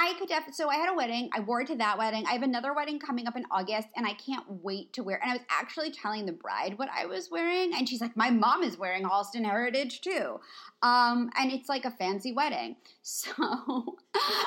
[0.00, 0.54] I could definitely.
[0.54, 1.28] so I had a wedding.
[1.34, 2.24] I wore it to that wedding.
[2.26, 5.20] I have another wedding coming up in August, and I can't wait to wear.
[5.20, 8.30] And I was actually telling the bride what I was wearing, and she's like, "My
[8.30, 10.38] mom is wearing Halston Heritage too,"
[10.82, 12.76] um, and it's like a fancy wedding.
[13.02, 13.96] So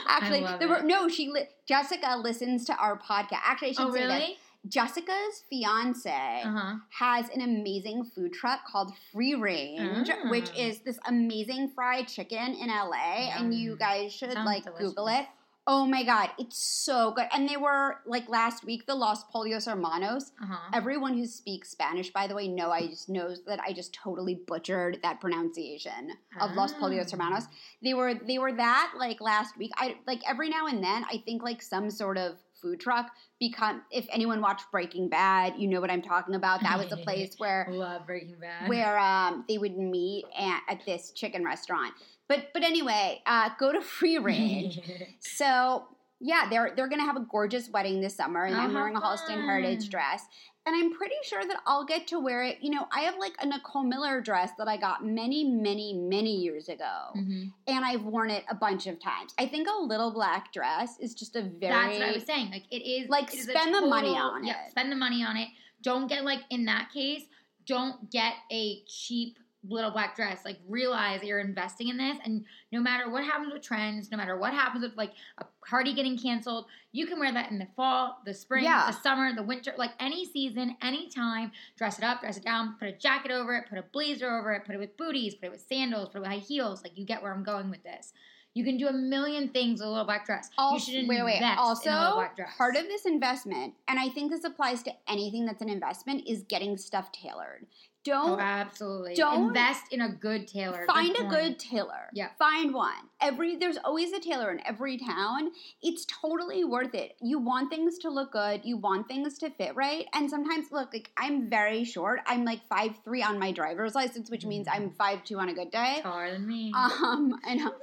[0.07, 0.85] actually, there were it.
[0.85, 1.07] no.
[1.09, 3.39] She li- Jessica listens to our podcast.
[3.43, 4.07] Actually, I should Oh say this.
[4.09, 4.37] really?
[4.67, 6.75] Jessica's fiance Uh huh.
[6.99, 10.59] has an amazing food truck called Free Range, which Ah.
[10.59, 13.31] is this amazing fried chicken in LA.
[13.35, 14.89] And you guys should Sounds like delicious.
[14.89, 15.25] Google it.
[15.67, 17.27] Oh my god, it's so good.
[17.31, 20.31] And they were like last week, the Los Polios Hermanos.
[20.41, 20.69] Uh huh.
[20.73, 24.35] Everyone who speaks Spanish, by the way, know I just knows that I just totally
[24.47, 27.11] butchered that pronunciation of Los Polios Ah.
[27.11, 27.47] Hermanos.
[27.83, 29.71] They were they were that like last week.
[29.77, 33.81] I like every now and then I think like some sort of food truck become
[33.91, 36.61] if anyone watched Breaking Bad, you know what I'm talking about.
[36.63, 38.67] That was the place where Love Breaking Bad.
[38.67, 41.93] where um, they would meet at, at this chicken restaurant.
[42.31, 44.79] But but anyway, uh, go to Free Range.
[45.19, 45.83] so
[46.21, 48.95] yeah, they're they're gonna have a gorgeous wedding this summer, and Oh, I'm how wearing
[48.95, 50.23] a Halston Heritage dress.
[50.65, 52.59] And I'm pretty sure that I'll get to wear it.
[52.61, 56.35] You know, I have like a Nicole Miller dress that I got many, many, many
[56.37, 57.51] years ago, Mhm.
[57.65, 59.33] and I've worn it a bunch of times.
[59.39, 62.51] I think a little black dress is just a very That's what I was saying.
[62.51, 64.71] Like it is Like, it is spend the money on yeah, it.
[64.71, 65.49] Spend the money on it.
[65.81, 67.23] Don't get like in that case.
[67.65, 70.39] Don't get a cheap little black dress.
[70.43, 74.17] Like realize that you're investing in this, and no matter what happens with trends, no
[74.17, 77.67] matter what happens with like a party getting canceled, you can wear that in the
[77.75, 78.87] fall, the spring, Yeah.
[78.87, 81.51] the summer, the winter, like any season, any time.
[81.77, 84.51] Dress it up, dress it down, put a jacket over it, put a blazer over
[84.53, 86.83] it, put it with booties, put it with sandals, put it with high heels.
[86.83, 88.13] Like you get where I'm going with this.
[88.53, 90.49] You can do a million things with a little black dress.
[90.57, 91.41] you Also, wait, wait.
[91.57, 92.49] Also, in a little black dress.
[92.57, 96.43] part of this investment, and I think this applies to anything that's an investment, is
[96.43, 97.67] getting stuff tailored.
[98.07, 99.13] Oh, Don't absolutely.
[99.13, 100.85] don't- invest in a good tailor.
[100.87, 102.09] find a good tailor.
[102.13, 102.29] Yeah.
[102.39, 102.93] Find one.
[103.19, 105.51] Every there's always a tailor in every town.
[105.83, 107.15] It's totally worth it.
[107.21, 108.61] You want things to look good.
[108.63, 110.07] You want things to fit right.
[110.13, 112.21] And sometimes look, like I'm very short.
[112.25, 115.53] I'm like five three on my driver's license, which means I'm five two on a
[115.53, 115.99] good day.
[116.01, 116.73] taller than me.
[116.75, 117.73] Um, I know.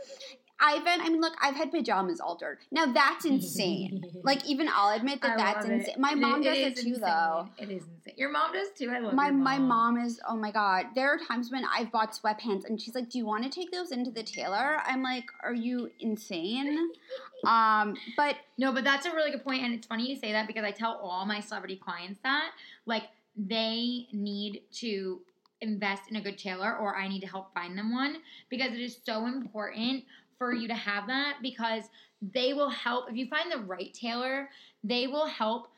[0.60, 1.00] I've been.
[1.00, 2.58] I mean, look, I've had pajamas altered.
[2.70, 4.04] Now that's insane.
[4.24, 5.78] like even I'll admit that I that's love it.
[5.80, 5.94] insane.
[5.98, 7.00] My It- mom does it too, insane.
[7.00, 7.48] though.
[7.58, 8.14] It is insane.
[8.16, 8.90] Your mom does too.
[8.90, 10.86] I love My your my mom is oh my god.
[10.94, 13.70] There are times when I've bought sweatpants and she's like, "Do you want to take
[13.70, 16.90] those into the tailor?" I'm like, "Are you insane?"
[17.46, 20.46] um, but No, but that's a really good point, and it's funny you say that
[20.46, 22.50] because I tell all my celebrity clients that
[22.86, 23.04] like
[23.36, 25.20] they need to
[25.60, 28.16] invest in a good tailor, or I need to help find them one
[28.48, 30.04] because it is so important
[30.38, 31.84] for you to have that because
[32.22, 34.48] they will help if you find the right tailor,
[34.84, 35.68] they will help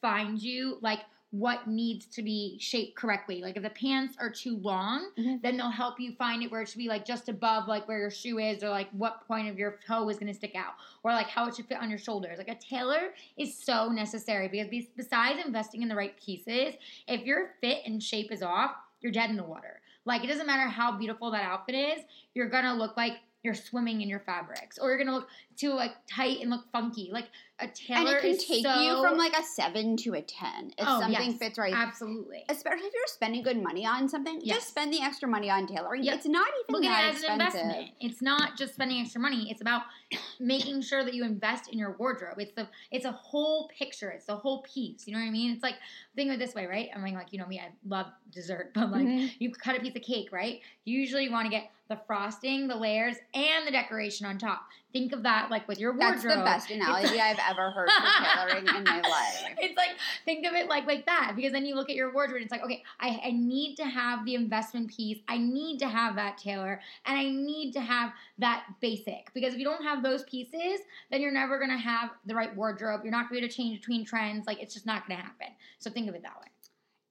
[0.00, 1.00] find you like
[1.30, 3.42] what needs to be shaped correctly.
[3.42, 5.42] Like if the pants are too long, Mhm.
[5.42, 7.98] then they'll help you find it where it should be like just above like where
[7.98, 10.74] your shoe is or like what point of your toe is going to stick out
[11.02, 12.38] or like how it should fit on your shoulders.
[12.38, 16.74] Like a tailor is so necessary because besides investing in the right pieces,
[17.06, 19.82] if your fit and shape is off, you're dead in the water.
[20.04, 23.54] Like it doesn't matter how beautiful that outfit is, you're going to look like you're
[23.54, 27.08] swimming in your fabrics or you're to look too like tight and look funky.
[27.10, 27.28] Like
[27.58, 30.86] a and it can take so, you from like a seven to a ten if
[30.86, 31.38] Oh, something yes.
[31.38, 31.72] fits right.
[31.74, 32.44] absolutely.
[32.50, 34.56] Especially if you're spending good money on something, Yes.
[34.58, 36.02] just spend the extra money on tailoring.
[36.02, 36.14] Yep.
[36.16, 37.60] It's not even Look that at it as an expensive.
[37.62, 37.90] investment.
[38.00, 39.50] It's not just spending extra money.
[39.50, 39.82] It's about
[40.40, 42.38] making sure that you invest in your wardrobe.
[42.38, 44.10] It's the it's a whole picture.
[44.10, 45.06] It's the whole piece.
[45.06, 45.52] You know what I mean?
[45.52, 45.76] It's like
[46.14, 46.90] think of it this way, right?
[46.94, 49.30] I mean, like you know me, I love dessert, but like Mhm.
[49.38, 50.60] you cut a piece of cake, right?
[50.84, 54.62] Usually you want to get the frosting, the layers, and the decoration on top.
[54.96, 56.22] Think of that like with your wardrobe.
[56.22, 59.42] That's the best analogy I've ever heard for tailoring in my life.
[59.58, 59.90] It's like
[60.24, 62.52] think of it like like that because then you look at your wardrobe and it's
[62.52, 66.38] like okay I, I need to have the investment piece I need to have that
[66.38, 70.80] tailor and I need to have that basic because if you don't have those pieces
[71.10, 73.80] then you're never gonna have the right wardrobe you're not gonna be able to change
[73.80, 76.48] between trends like it's just not gonna happen so think of it that way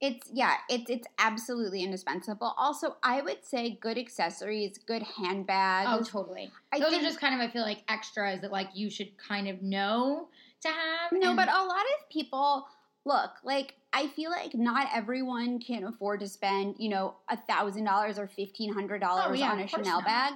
[0.01, 2.53] It's yeah, it's it's absolutely indispensable.
[2.57, 5.89] Also, I would say good accessories, good handbags.
[5.89, 8.69] oh totally I those think, are just kind of I feel like extras that like
[8.73, 10.27] you should kind of know
[10.61, 12.67] to have no, and- but a lot of people
[13.05, 17.85] look like I feel like not everyone can afford to spend you know a thousand
[17.85, 20.05] dollars or fifteen hundred oh, dollars Oh, yeah, on a Chanel not.
[20.05, 20.33] bag.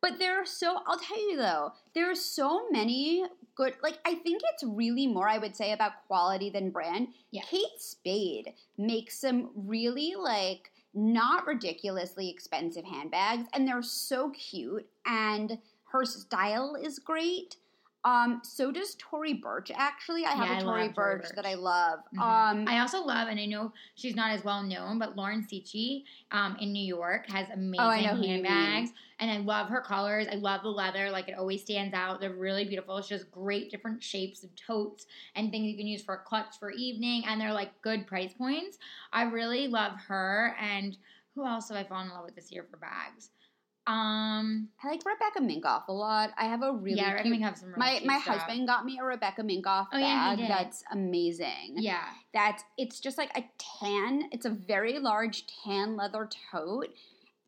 [0.00, 4.14] But there are so I'll tell you though, there are so many good like I
[4.14, 7.08] think it's really more I would say about quality than brand.
[7.30, 7.42] Yeah.
[7.42, 15.58] Kate Spade makes some really like not ridiculously expensive handbags and they're so cute and
[15.92, 17.56] her style is great.
[18.04, 20.24] Um, so does Tory Burch actually.
[20.24, 22.00] I have Yeah, a Tory Burch, that I love.
[22.12, 22.20] Mhm.
[22.20, 26.04] Um I also love, and I know she's not as well known, but Lauren Sicci
[26.32, 30.26] um, in New York has amazing Oh, who you handbags, and I love her colors.
[30.30, 32.20] I love the leather; like it always stands out.
[32.20, 33.00] They're really beautiful.
[33.02, 36.58] She has great different shapes of totes and things you can use for a clutch
[36.58, 38.78] for evening, and they're like good price points.
[39.12, 40.56] I really love her.
[40.60, 40.96] And
[41.34, 43.30] who else have I fallen in love with this year for bags?
[43.84, 46.30] Um, I like Rebecca Minkoff a lot.
[46.38, 47.68] I have a really yeah, cute recommend have some.
[47.70, 48.36] Really my my stuff.
[48.38, 50.50] husband got me a Rebecca Minkoff Oh, yeah, bag did.
[50.50, 51.74] that's amazing.
[51.78, 53.42] Yeah, That's it's just like a
[53.80, 54.28] tan.
[54.30, 56.90] It's a very large tan leather tote,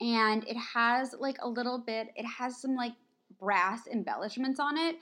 [0.00, 2.08] and it has like a little bit.
[2.16, 2.94] It has some like
[3.38, 4.96] brass embellishments on it,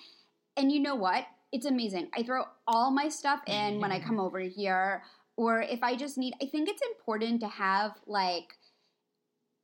[0.59, 1.25] and you know what?
[1.51, 2.09] It's amazing.
[2.14, 5.03] I throw all my stuff in when I come over here,
[5.38, 6.35] or if I just need.
[6.42, 8.59] I think it's important to have like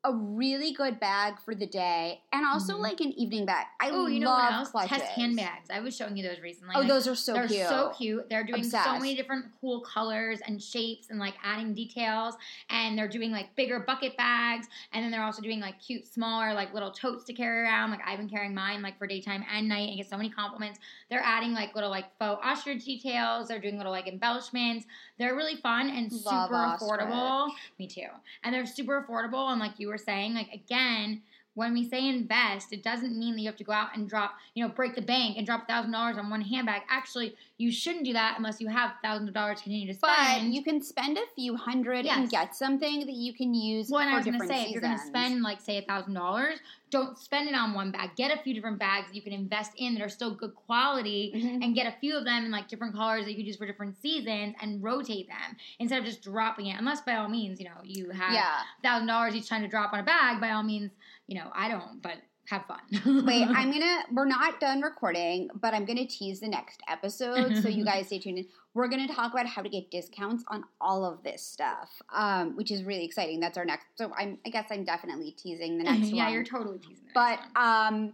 [0.05, 2.81] a really good bag for the day, and also Mhm.
[2.83, 3.67] like an evening bag.
[3.81, 4.71] I Oh, you know what else?
[4.71, 4.99] clutches.
[4.99, 5.71] Test handbags.
[5.71, 6.75] I was showing you those recently.
[6.77, 7.67] Oh, Like, those are so they're cute.
[7.69, 8.29] so cute.
[8.31, 12.37] They're doing so many different cool colors and shapes and like adding details.
[12.71, 14.69] And they're doing like bigger bucket bags.
[14.93, 17.91] And then they're also doing like cute, smaller, like little totes to carry around.
[17.91, 20.79] Like I've been carrying mine like for daytime and night and get so many compliments.
[21.11, 23.49] They're adding like little like faux ostrich details.
[23.49, 24.87] They're doing little like embellishments.
[25.19, 26.89] They're really fun and Love super ostrich.
[26.89, 27.51] affordable.
[27.81, 28.07] Me too.
[28.45, 29.51] And they're super affordable.
[29.51, 31.23] And like you were saying, like again,
[31.59, 34.37] when we say invest, it doesn't mean that you have to go out and drop,
[34.55, 36.83] you know, break the bank and drop thousand dollars on one handbag.
[36.89, 40.15] Actually, you shouldn't do that unless you have thousands of dollars to continue to But
[40.17, 40.55] spend.
[40.55, 44.11] you can spend a few hundred and get something that you can use well, and
[44.11, 47.49] I was gonna say, if you're gonna spend like say a thousand dollars, don't spend
[47.49, 48.11] it on one bag.
[48.17, 51.33] Get a few different bags that you can invest in that are still good quality.
[51.35, 51.65] Mhm.
[51.65, 53.67] And get a few of them in like different colors that you could use for
[53.67, 56.79] different seasons and rotate them instead of just dropping it.
[56.79, 58.61] Unless by all means, you know, you have Yeah.
[58.83, 60.93] thousand dollars each time to drop on a bag, by all means,
[61.29, 62.15] you know, I don't, but
[62.47, 62.81] have fun.
[63.27, 64.03] Wait, I'm gonna.
[64.13, 68.19] We're not done recording, but I'm gonna tease the next episode, so you guys stay
[68.19, 68.47] tuned in.
[68.75, 72.71] We're gonna talk about how to get discounts on all of this stuff, um, which
[72.71, 73.39] is really exciting.
[73.39, 73.87] That's our next.
[73.97, 74.39] So I'm.
[74.47, 76.15] I guess I'm definitely teasing the next one.
[76.15, 76.33] yeah, one.
[76.33, 77.05] you're totally teasing.
[77.05, 77.95] the But next one.
[77.95, 78.13] um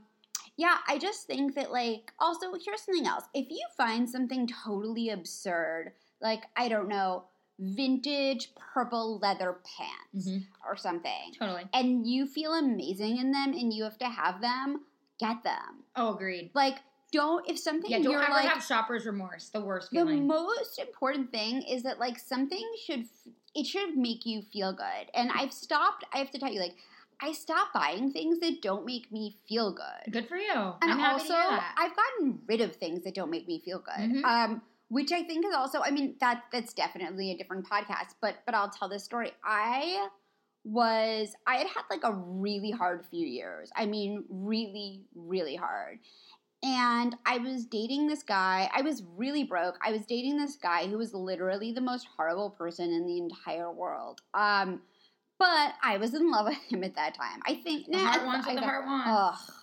[0.56, 3.24] yeah, I just think that like also here's something else.
[3.34, 7.24] If you find something totally absurd, like I don't know,
[7.58, 10.46] vintage purple leather pants Mhm.
[10.66, 11.64] or something, totally.
[11.72, 14.84] and you feel amazing in them and you have to have them,
[15.18, 15.84] get them.
[15.96, 16.50] Oh, agreed.
[16.54, 16.80] Like
[17.12, 19.50] don't if something Yeah, don't you're ever like have shopper's remorse.
[19.50, 23.08] The worst the most important thing is that like something should
[23.54, 25.10] it should make you feel good.
[25.14, 26.74] And I've stopped I have to tell you like
[27.20, 30.12] I stopped buying things that don't make me feel good.
[30.12, 30.52] Good for you.
[30.52, 31.74] And I'm also, to hear that.
[31.78, 33.94] I've gotten rid of things that don't make me feel good.
[34.10, 34.24] Mhm.
[34.24, 38.14] Um, which I think is also, I mean, that that's definitely a different podcast.
[38.20, 39.32] But but I'll tell this story.
[39.44, 40.08] I
[40.64, 43.70] was I had had like a really hard few years.
[43.76, 45.98] I mean, really, really hard.
[46.62, 48.70] And I was dating this guy.
[48.74, 49.78] I was really broke.
[49.84, 53.70] I was dating this guy who was literally the most horrible person in the entire
[53.70, 54.22] world.
[54.32, 54.80] Um,
[55.38, 57.40] but I was in love with him at that time.
[57.46, 59.08] I think The nah, heart wants I the heart wants.
[59.10, 59.54] Ugh,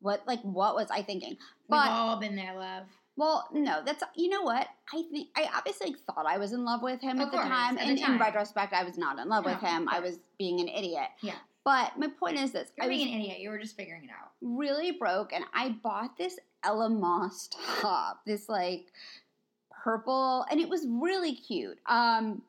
[0.00, 1.36] what like what was I thinking?
[1.68, 2.84] We've all been there, love.
[3.22, 5.28] Well, no, that's you know what I think.
[5.36, 7.90] I obviously thought I was in love with him Of at the time, at the
[7.90, 8.12] and time.
[8.14, 9.88] in retrospect, I was not in love with him.
[9.88, 11.06] I was being an idiot.
[11.22, 11.34] Yeah.
[11.64, 13.38] But my point is this: You're I was being an idiot.
[13.38, 14.32] You were just figuring it out.
[14.40, 17.48] really broke, and I bought this Ella Moss
[17.80, 18.86] top, this like
[19.70, 21.78] purple, and it was really cute.
[21.86, 22.42] Um,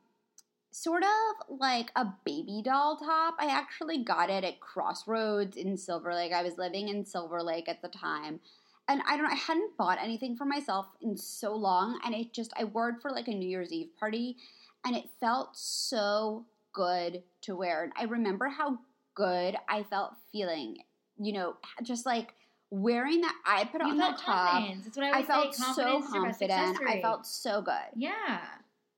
[0.72, 3.36] sort of like a baby doll top.
[3.38, 6.34] I actually got it at Crossroads in Silver Lake.
[6.34, 8.40] I was living in Silver Lake at the time.
[8.88, 12.00] And I don't know, I hadn't bought anything for myself in so long.
[12.06, 14.38] And it just, I wore it for like a New Year's Eve party.
[14.86, 17.84] And it felt so good to wear.
[17.84, 18.80] And I remember how
[19.16, 20.78] good I felt feeling,
[21.18, 22.34] you know, just like
[22.72, 23.36] wearing that.
[23.46, 24.52] I put You on that top.
[24.52, 24.86] confidence.
[24.86, 25.64] That's what I I felt say.
[25.76, 26.90] so Confidence is your best confident.
[26.90, 27.74] I felt so good.
[27.96, 28.40] Yeah.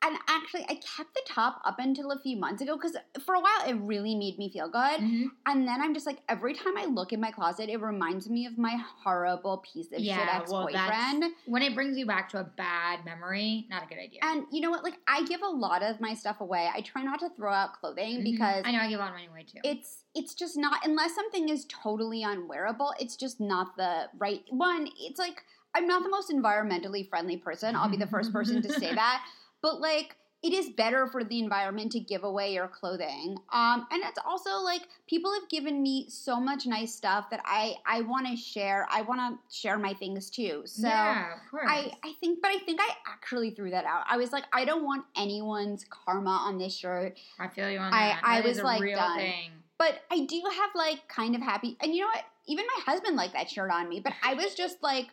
[0.06, 2.96] And actually, I kept the top up until a few months ago because
[3.26, 5.00] for a while it really made me feel good.
[5.02, 5.32] Mhm.
[5.48, 8.46] And then I'm just like, every time I look in my closet, it reminds me
[8.46, 11.26] of my horrible piece of Yeah, shit ex well, boyfriend.
[11.46, 14.20] When it brings you back to a bad memory, not a good idea.
[14.22, 14.84] and you know what?
[14.84, 16.70] Like, I give a lot of my stuff away.
[16.72, 18.24] I try not to throw out clothing Mhm.
[18.24, 19.60] because I know I give on anyway too.
[19.64, 22.94] it's it's just not unless something is totally unwearable.
[23.00, 24.88] It's just not the right one.
[25.00, 25.44] It's like
[25.74, 27.76] I'm not the most environmentally friendly person.
[27.76, 29.26] I'll be the first person to say that.
[29.66, 33.36] But like it is better for the environment to give away your clothing.
[33.52, 37.74] Um, and it's also like people have given me so much nice stuff that I
[37.84, 38.86] I want to share.
[38.92, 40.62] I want to share my things too.
[40.66, 41.66] So yeah, of course.
[41.68, 44.04] I, I think, but I think I actually threw that out.
[44.08, 47.18] I was like, I don't want anyone's karma on this shirt.
[47.40, 48.22] I feel you on I- that.
[48.24, 49.18] I was, like, real done.
[49.18, 49.50] thing.
[49.80, 52.24] But I do have like kind of happy, and you know what?
[52.46, 54.00] Even my husband liked that shirt on me.
[54.00, 55.08] But I was just like,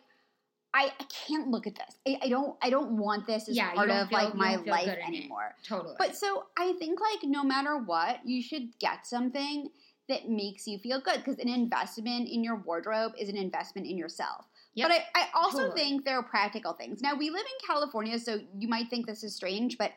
[0.73, 1.97] I, I can't look at this.
[2.07, 4.85] I, I don't I don't want this as Yeah, part of feel- like my life
[4.85, 5.17] good in it.
[5.17, 5.55] anymore.
[5.63, 5.95] Totally.
[5.99, 9.69] But so I think like no matter what, you should get something
[10.09, 13.97] that makes you feel good because an investment in your wardrobe is an investment in
[13.97, 14.45] yourself.
[14.75, 14.89] Yep.
[14.89, 15.79] But I, I also Totally.
[15.79, 17.01] think there are practical things.
[17.01, 19.91] Now we live in California, so you might think this is strange, but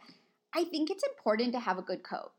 [0.55, 2.33] I think it's important to have a good coat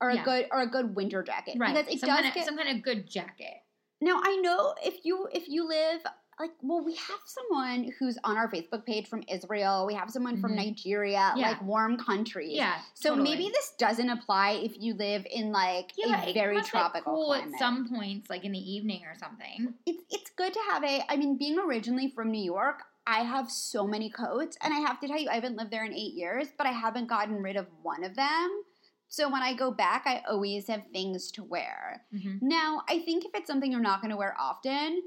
[0.00, 1.74] or a good or a good winter jacket right.
[1.74, 2.44] because it some does kind of, get.
[2.44, 3.54] some kind of good jacket.
[4.00, 6.02] Now I know if you if you live
[6.38, 9.86] like well we have someone who's on our Facebook page from Israel.
[9.86, 10.56] We have someone from Mhm.
[10.66, 11.48] Nigeria, Yeah.
[11.50, 12.52] like warm countries.
[12.52, 12.80] Yeah.
[12.94, 13.30] So totally.
[13.30, 17.26] maybe this doesn't apply if you live in like yeah, a very like, tropical cool
[17.26, 17.54] climate.
[17.54, 19.74] at some points, like in the evening or something.
[19.86, 23.50] it's it's good to have a I mean being originally from New York, I have
[23.50, 26.14] so many coats and I have to tell you I haven't lived there in 8
[26.14, 28.62] years, but I haven't gotten rid of one of them.
[29.08, 32.04] So when I go back, I always have things to wear.
[32.12, 32.42] Mhm.
[32.42, 35.02] Now, I think if it's something you're not going to wear often,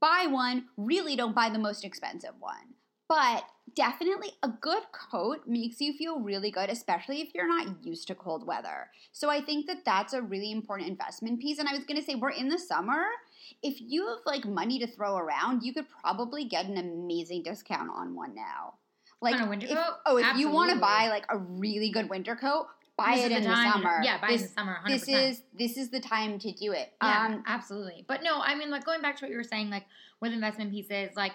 [0.00, 0.66] buy one.
[0.76, 2.74] Really don't buy the most expensive one.
[3.08, 3.44] But
[3.76, 8.14] definitely a good coat makes you feel really good, especially if you're not used to
[8.14, 8.88] cold weather.
[9.12, 11.58] So I think that that's a really important investment piece.
[11.58, 13.04] And I was going to say, we're in the summer.
[13.62, 17.90] If you have like money to throw around, you could probably get an amazing discount
[17.94, 18.74] on one now.
[19.20, 19.94] Like On a winter if- coat?
[20.06, 22.66] Oh, if you want to buy like a really good winter coat,
[22.96, 24.00] buy This it in the, time- summer.
[24.02, 24.76] Yeah, buy it this, in the summer.
[24.86, 24.88] 100%.
[24.88, 26.92] this is this is the time to do it.
[27.02, 28.04] Yeah, Um, absolutely.
[28.06, 29.84] But no, I mean, like going back to what you were saying, like
[30.20, 31.32] with investment pieces, like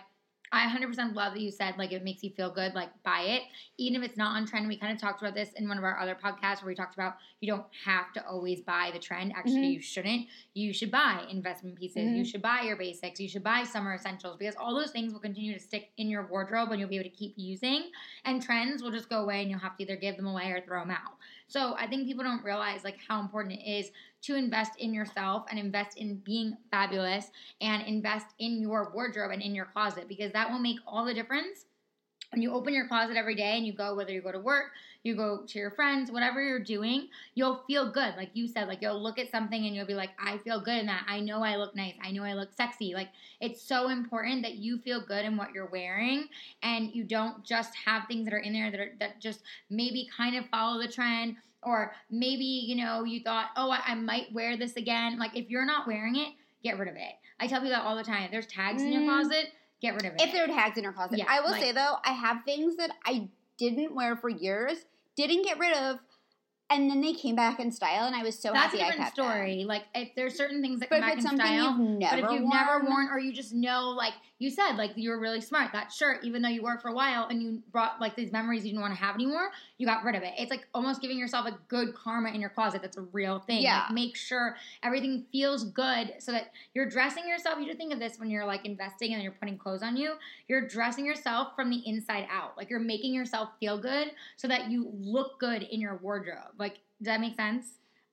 [0.52, 3.44] I 100% love that you said, like, it makes you feel good, like, buy it.
[3.78, 4.68] Even if it's not on trend.
[4.68, 6.96] We kind of talked about this in one of our other podcasts where we talked
[6.96, 9.32] about you don't have to always buy the trend.
[9.36, 9.74] Actually, Mhm.
[9.74, 10.26] you shouldn't.
[10.56, 11.98] You should buy investment pieces.
[12.18, 12.32] You Mhm.
[12.32, 13.20] should buy your basics.
[13.20, 16.26] You should buy summer essentials because all those things will continue to stick in your
[16.26, 17.92] wardrobe and you'll be able to keep using.
[18.26, 20.62] And trends will just go away and you'll have to either give them away or
[20.62, 21.14] throw them out.
[21.50, 23.92] So I think people don't realize, like, how important it is
[24.22, 29.42] to invest in yourself and invest in being fabulous and invest in your wardrobe and
[29.42, 31.66] in your closet because that will make all the difference.
[32.32, 34.66] When you open your closet every day and you go whether you go to work
[35.04, 38.16] you go to your friends whatever you're doing you'll feel good.
[38.18, 40.78] Like you said like you'll look at something and you'll be like i feel good
[40.78, 41.06] in that.
[41.08, 41.96] I know i look nice.
[42.04, 42.94] I know i look sexy.
[42.94, 46.26] Like it's so important that you feel good in what you're wearing
[46.64, 50.10] and you don't just have things that are in there that are that just maybe
[50.16, 54.32] kind of follow the trend or maybe you know you thought oh I, I might
[54.34, 55.18] wear this again.
[55.18, 56.30] Like if you're not wearing it
[56.62, 57.14] get rid of it.
[57.40, 58.24] I tell people that all the time.
[58.26, 59.06] If there's tags in your Mm.
[59.06, 59.46] closet
[59.82, 60.22] get rid of it.
[60.22, 62.44] If there are tags in your closet, Yeah, I will like- say though, I have
[62.44, 64.86] things that I didn't wear for years,
[65.28, 66.00] didn't get rid of,
[66.70, 68.90] and then they came back in style, and I was so That's happy a I
[68.90, 69.26] different kept them.
[69.26, 69.64] story.
[69.66, 71.78] Like if there's certain things that But come back in something style.
[71.78, 74.74] you've never but if you've worn, never worn, or you just know, like you said,
[74.78, 75.72] like you were really smart.
[75.74, 78.32] That shirt, even though you wore it for a while and you brought like these
[78.32, 80.32] memories you didn't want to have anymore, you got rid of it.
[80.38, 82.82] It's like almost giving yourself a good karma in your closet.
[82.82, 83.62] That's a real thing.
[83.64, 83.82] Yeah.
[83.82, 87.60] Like make sure everything feels good so that you're dressing yourself.
[87.60, 90.14] You just think of this when you're like investing and you're putting clothes on you.
[90.48, 92.56] You're dressing yourself from the inside out.
[92.56, 96.54] Like you're making yourself feel good so that you look good in your wardrobe.
[96.60, 97.66] Like, does that make sense?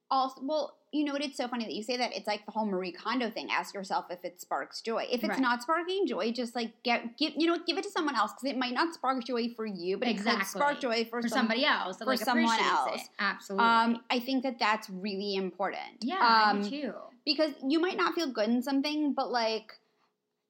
[0.09, 2.51] also well you know what it's so funny that you say that it's like the
[2.53, 5.39] whole marie kondo thing ask yourself if it sparks joy if it's Right.
[5.41, 8.49] not sparking joy just like get give you know give it to someone else because
[8.55, 11.39] it might not spark joy for you but it could spark joy for, For some-
[11.39, 13.01] somebody else, for like, someone else.
[13.01, 13.09] It.
[13.19, 13.65] Absolutely.
[13.67, 16.93] um i think that that's really important yeah, um do too.
[17.25, 19.73] because you might not feel good in something but like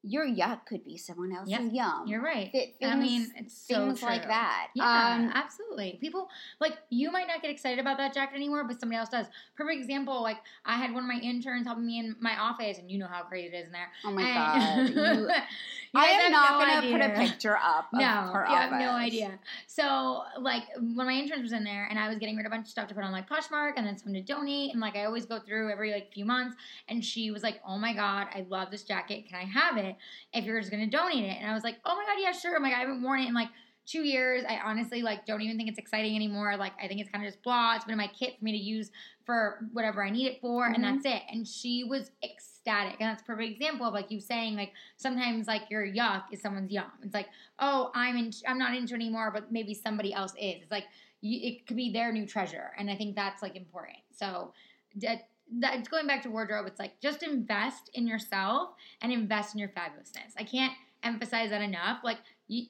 [0.04, 2.52] your yuck could be someone else's Yep, yum You're right.
[2.52, 5.98] Th- I mean, things- it's so things like that Yeah, um absolutely.
[6.00, 6.30] People
[6.60, 9.26] like you might not get excited about that jacket anymore, but somebody else does.
[9.56, 10.22] Perfect example.
[10.22, 13.08] Like I had one of my interns helping me in my office, and you know
[13.08, 13.89] how crazy it is in there.
[14.06, 15.36] oh my And- god
[15.86, 18.71] You i am not no gonna put a picture up of No, her you have
[18.71, 19.39] no idea.
[19.67, 22.55] So, like, when my intern was in there, and I was getting rid of a
[22.55, 24.95] bunch of stuff to put on like Poshmark, and then some to donate, and like
[24.95, 26.55] I always go through every like few months,
[26.88, 29.27] and she was like, "Oh my god, I love this jacket.
[29.27, 29.95] Can I have it?
[30.33, 32.55] If you're just gonna donate it?" And I was like, "Oh my god, yeah, sure."
[32.55, 33.49] I'm like, I haven't worn it in like
[33.88, 34.43] two years.
[34.47, 36.55] I honestly like don't even think it's exciting anymore.
[36.57, 37.75] Like, I think it's kind of just blah.
[37.75, 38.91] It's been in my kit for me to use
[39.25, 40.75] for whatever I need it for, Mhm.
[40.75, 41.23] and that's it.
[41.29, 45.47] And she was ecstatic, and that's a perfect example of like you saying like sometimes
[45.47, 46.91] like your yuck is someone's yum.
[47.01, 47.29] It's like
[47.59, 50.61] oh, I'm in, I'm not into it anymore, but maybe somebody else is.
[50.61, 50.85] It's like
[51.21, 53.97] you, it could be their new treasure, and I think that's like important.
[54.11, 54.53] So
[54.97, 55.29] that,
[55.59, 56.67] that's going back to wardrobe.
[56.67, 58.71] It's like just invest in yourself
[59.01, 60.33] and invest in your fabulousness.
[60.38, 60.73] I can't
[61.03, 61.99] emphasize that enough.
[62.03, 62.17] Like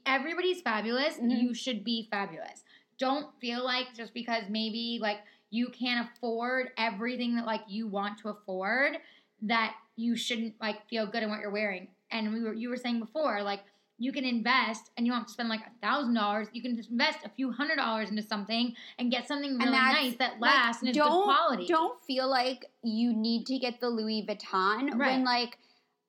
[0.06, 1.42] everybody's fabulous, Mhm.
[1.42, 2.64] you should be fabulous.
[2.98, 5.20] Don't feel like just because maybe like
[5.50, 8.98] you can't afford everything that like you want to afford
[9.44, 11.88] that you shouldn't like feel good in what you're wearing.
[12.12, 13.62] And we were you were saying before like
[14.00, 16.48] you can invest and you don't have to spend like a thousand dollars.
[16.54, 20.16] You can just invest a few hundred dollars into something and get something really nice
[20.18, 21.66] that like, lasts and is good quality.
[21.68, 25.14] Don't feel like you need to get the Louis Vuitton Right.
[25.16, 25.58] when like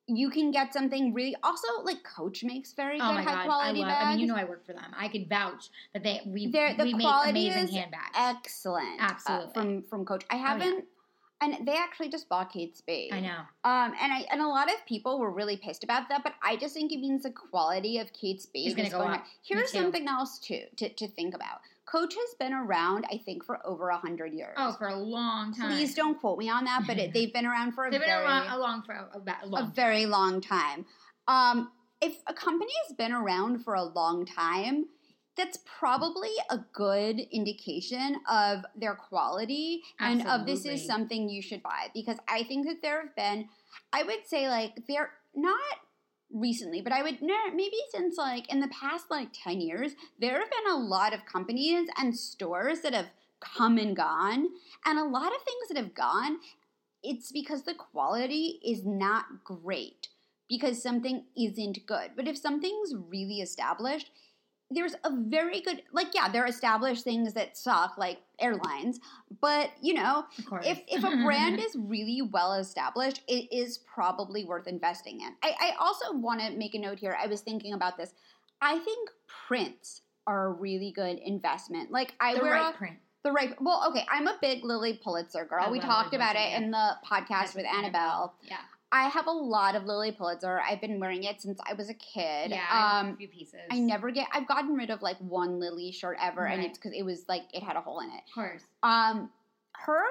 [0.08, 1.36] you can get something really.
[1.42, 3.38] Also, like Coach makes very Oh good high god!
[3.38, 3.88] I quality love.
[3.88, 4.04] bags.
[4.06, 4.90] I mean, you know, I work for them.
[4.98, 8.16] I could vouch that they we They're- the we make amazing is handbags.
[8.16, 9.00] excellent.
[9.00, 9.52] uh, Absolutely.
[9.54, 10.24] from from Coach.
[10.30, 10.84] I haven't.
[11.40, 13.12] And they actually just bought Kate Spade.
[13.12, 13.38] I know.
[13.62, 16.56] Um, and I and a lot of people were really pissed about that, but I
[16.56, 19.24] just think it means the quality of Kate Spade Is gonna is go up.
[19.44, 21.60] Here's something else too to, to think about.
[21.90, 24.54] Coach has been around, I think, for over a hundred years.
[24.56, 25.70] Oh, for a long time.
[25.70, 28.08] Please don't quote me on that, but it, they've been around for a They've been
[28.08, 29.72] very, around along for a, a, ba- a a long.
[29.72, 30.84] very long time.
[31.26, 31.70] Um,
[32.00, 34.86] if a company has been around for a long time,
[35.36, 41.62] that's probably a good indication of their quality and of this is something you should
[41.62, 43.48] buy because I think that there have been,
[43.92, 45.60] I would say like they're not
[46.32, 50.38] recently, but I would no, maybe since like in the past like 10 years, there
[50.38, 53.10] have been a lot of companies and stores that have
[53.40, 54.48] come and gone,
[54.84, 56.38] and a lot of things that have gone.
[57.02, 60.08] It's because the quality is not great
[60.48, 62.12] because something isn't good.
[62.16, 64.10] But if something's really established,
[64.70, 69.00] there's a very good like yeah, there are established things that suck like airlines,
[69.40, 70.24] but you know,
[70.64, 75.34] if if a brand is really well established, it is probably worth investing in.
[75.42, 77.16] I, I also want to make a note here.
[77.20, 78.12] I was thinking about this.
[78.60, 79.08] I think
[79.46, 81.90] prints are a really good investment.
[81.90, 82.96] Like I wear the wear right a- print.
[83.24, 83.54] the right.
[83.62, 85.64] Well, okay, I'm a big Lilly Pulitzer girl.
[85.66, 86.58] I we talked about it yeah.
[86.58, 88.34] in the podcast with Annabelle.
[88.42, 88.58] Yeah.
[88.90, 90.60] I have a lot of Lilly Pulitzer.
[90.60, 92.50] I've been wearing it since I was a kid.
[92.50, 92.64] Yeah.
[92.70, 93.60] I a Um, few pieces.
[93.70, 94.28] I never get.
[94.32, 97.42] I've gotten rid of like one Lilly shirt ever, and it's because it was like
[97.52, 98.22] it had a hole in it.
[98.28, 98.62] Of course.
[98.82, 99.30] Um,
[99.72, 100.02] her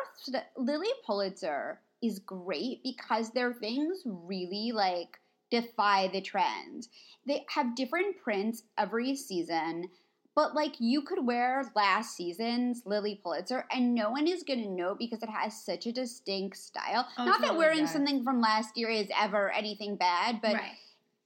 [0.58, 5.20] Lilly Pulitzer is great because their things really like
[5.50, 6.90] defy the trends.
[7.26, 9.90] They have different prints every season,
[10.38, 14.94] but like you could wear last season's Lilly Pulitzer and no one is gonna know
[14.94, 17.08] because it has such a distinct style.
[17.18, 17.92] Oh, Not that wearing does.
[17.92, 20.74] something from last year is ever anything bad, but right.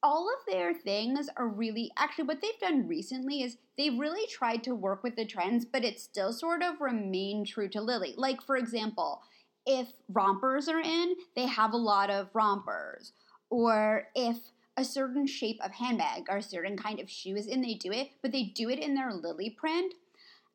[0.01, 4.63] all of their things are really actually what they've done recently is they've really tried
[4.63, 8.13] to work with the trends, but it still sort of remained true to Lilly.
[8.15, 9.23] Like for example,
[9.65, 13.11] if rompers are in, they have a lot of rompers.
[13.49, 14.37] Or if
[14.77, 18.09] a certain shape of handbag or a certain kind of shoes and they do it,
[18.21, 19.93] but they do it in their Lilly print.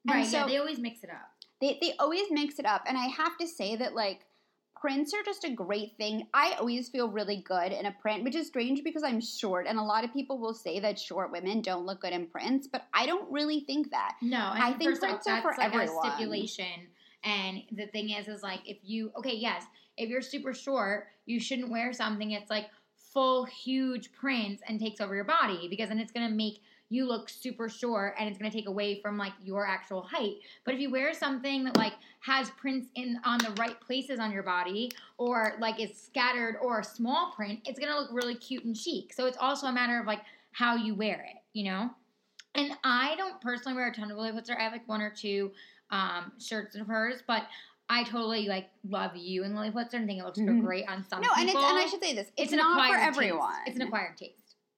[0.08, 0.26] And Right.
[0.28, 0.42] yeah.
[0.42, 1.30] so- They always mix it up.
[1.60, 4.26] They they always mix it up, and I have to say that like
[4.78, 6.26] prints are just a great thing.
[6.34, 9.78] I always feel really good in a print, which is strange because I'm short, and
[9.78, 12.82] a lot of people will say that short women don't look good in prints, but
[12.92, 14.16] I don't really think that.
[14.20, 16.06] No, I think off, prints are that's for like everyone.
[16.06, 16.88] a stipulation
[17.24, 19.64] And the thing is, is like if you okay, yes,
[19.96, 22.68] if you're super short, you shouldn't wear something It's like
[23.16, 26.60] full, huge prints and takes over your body because then it's gonna make
[26.90, 30.36] you look super short and it's going to take away from like your actual height.
[30.64, 34.30] But if you wear something that like has prints in on the right places on
[34.30, 38.36] your body or like is scattered or a small print, it's going to look really
[38.36, 39.12] cute and chic.
[39.12, 40.20] So it's also a matter of like
[40.52, 41.90] how you wear it, you know?
[42.54, 44.56] And I don't personally wear a ton of Lilly Pulitzer.
[44.56, 45.50] I have like one or two
[45.90, 47.46] um, shirts of hers, but
[47.88, 50.60] I totally like love you and Lilly Pulitzer and think it looks Mhm.
[50.64, 51.40] great on some No, people.
[51.40, 52.30] and it's and I should say this.
[52.36, 53.52] It's, an not for acquired everyone.
[53.52, 53.62] Taste.
[53.68, 54.32] It's an acquired taste.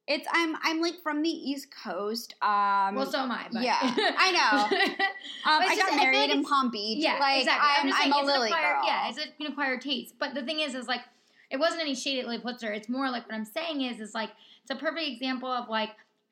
[0.07, 2.35] It's I'm I'm like from the East Coast.
[2.43, 3.47] Um, well, so am I.
[3.53, 3.63] But.
[3.63, 4.77] yeah, I know.
[5.51, 7.03] Um, I it's got married in Palm Beach.
[7.03, 7.69] Yeah, like, exactly.
[7.79, 8.85] I'm, I'm saying, a it's Lilly acquired, girl.
[8.87, 10.15] Yeah, it's an acquired taste.
[10.19, 11.03] But the thing is, is like,
[11.51, 12.73] it wasn't any shade at Lilly Pulitzer.
[12.73, 14.31] It's more like what I'm saying is, is like,
[14.63, 15.91] it's a perfect example of like,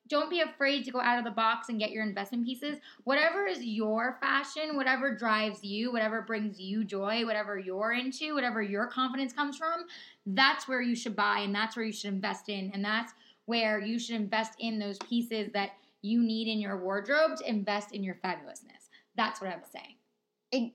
[0.08, 2.78] don't be afraid to go out of the box and get your investment pieces.
[3.04, 8.62] Whatever is your fashion, whatever drives you, whatever brings you joy, whatever you're into, whatever
[8.62, 9.84] your confidence comes from,
[10.26, 12.70] that's where you should buy and that's where you should invest in.
[12.74, 13.12] And that's
[13.46, 15.70] where you should invest in those pieces that
[16.02, 18.88] you need in your wardrobe to invest in your fabulousness.
[19.16, 19.96] That's what I'm saying.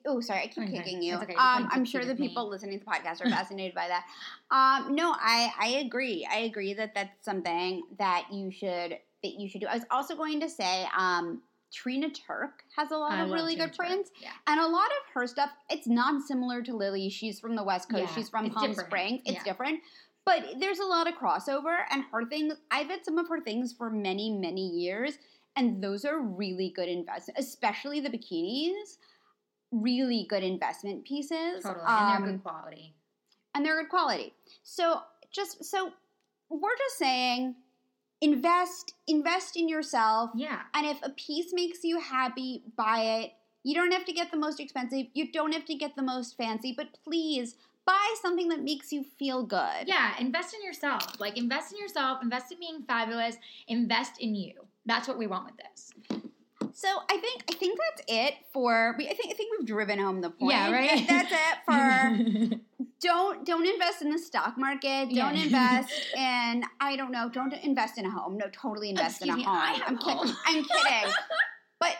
[0.05, 1.15] Oh, sorry, I keep Okay, kicking you.
[1.15, 1.33] okay.
[1.33, 2.27] Um, I'm sure the with me.
[2.27, 4.05] people listening to the podcast are fascinated by that.
[4.51, 6.27] Um, no, I I agree.
[6.29, 9.67] I agree that that's something that you should that you should do.
[9.67, 11.41] I was also going to say, um,
[11.71, 13.89] Trina Turk has a lot I of really good Turner.
[13.89, 14.31] prints, Yeah.
[14.47, 15.51] and a lot of her stuff.
[15.69, 17.09] It's not similar to Lilly.
[17.09, 18.03] She's from the West Coast.
[18.09, 18.89] Yeah, She's from it's Palm different.
[18.89, 19.21] Springs.
[19.25, 19.43] It's Yeah.
[19.43, 19.79] different.
[20.25, 22.53] But there's a lot of crossover, and her things.
[22.69, 25.17] I've had some of her things for many, many years,
[25.55, 28.97] and those are really good investments, especially the bikinis.
[29.71, 31.63] Really good investment pieces.
[31.63, 31.85] Totally.
[31.85, 32.93] Um, and they're good quality.
[33.55, 34.33] and they're good quality.
[34.63, 35.01] So
[35.31, 35.93] just so
[36.49, 37.55] we're just saying
[38.21, 40.61] invest invest in yourself Yeah.
[40.73, 43.33] and if a piece makes you happy, buy it.
[43.63, 45.07] You don't have to get the most expensive.
[45.13, 47.55] You don't have to get the most fancy, but please
[47.85, 49.87] buy something that makes you feel good.
[49.87, 50.13] Yeah.
[50.19, 51.19] Invest in yourself.
[51.19, 53.35] Like invest in yourself, invest in being fabulous,
[53.67, 54.53] invest in you.
[54.85, 55.91] That's what we want with this.
[56.73, 59.99] So I think I think that's it for we I think I think we've driven
[59.99, 60.53] home the point.
[60.53, 61.05] Yeah, right?
[61.07, 62.55] That's it for
[63.01, 65.09] don't don't invest in the stock market.
[65.13, 65.43] Don't Yeah.
[65.43, 67.29] invest in I don't know.
[67.29, 68.37] Don't invest in a home.
[68.37, 69.57] No, totally invest Excuse in a me, home.
[69.57, 70.35] I have I'm home.
[70.45, 71.13] I'm kidding.
[71.79, 71.97] But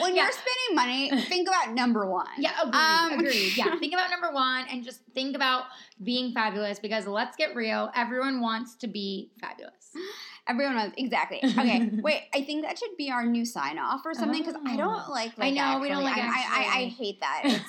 [0.00, 0.24] when Yeah.
[0.24, 2.26] you're spending money, think about number one.
[2.36, 2.74] Yeah, agreed.
[2.74, 3.56] Um, agreed.
[3.56, 5.66] Yeah, think about number one and just think about
[6.02, 7.90] being fabulous because let's get real.
[7.94, 9.74] Everyone wants to be fabulous.
[10.48, 11.38] Everyone knows exactly.
[11.44, 12.22] Okay, wait.
[12.34, 15.12] I think that should be our new sign off or something because I don't Oh.
[15.12, 15.32] like.
[15.38, 17.60] I like know, we don't like I, I, I, I hate that.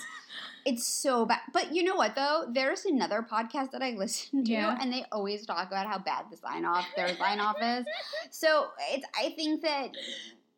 [0.65, 1.39] It's it's so bad.
[1.53, 2.45] But you know what though?
[2.51, 4.77] There's another podcast that I listen to, Yeah.
[4.79, 7.85] and they always talk about how bad the sign off their sign off is.
[8.29, 9.05] So it's.
[9.17, 9.89] I think that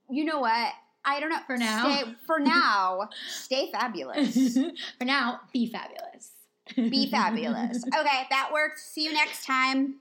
[0.10, 0.74] you know what.
[1.06, 1.40] I don't know.
[1.48, 1.84] For now.
[2.02, 4.54] Stay, for now, stay fabulous.
[4.98, 6.32] For now, be fabulous.
[6.78, 7.84] Be fabulous.
[7.84, 8.80] Okay, that worked.
[8.80, 9.96] See you next time.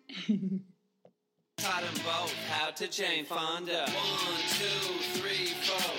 [1.57, 3.81] Taught 'em both how to Jane Fonda.
[3.87, 5.93] One, two, three, four.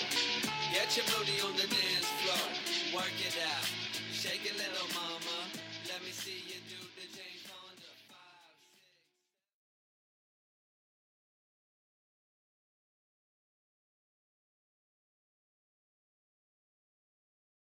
[0.72, 3.02] Get your booty on the dance floor.
[3.02, 3.68] Work it out.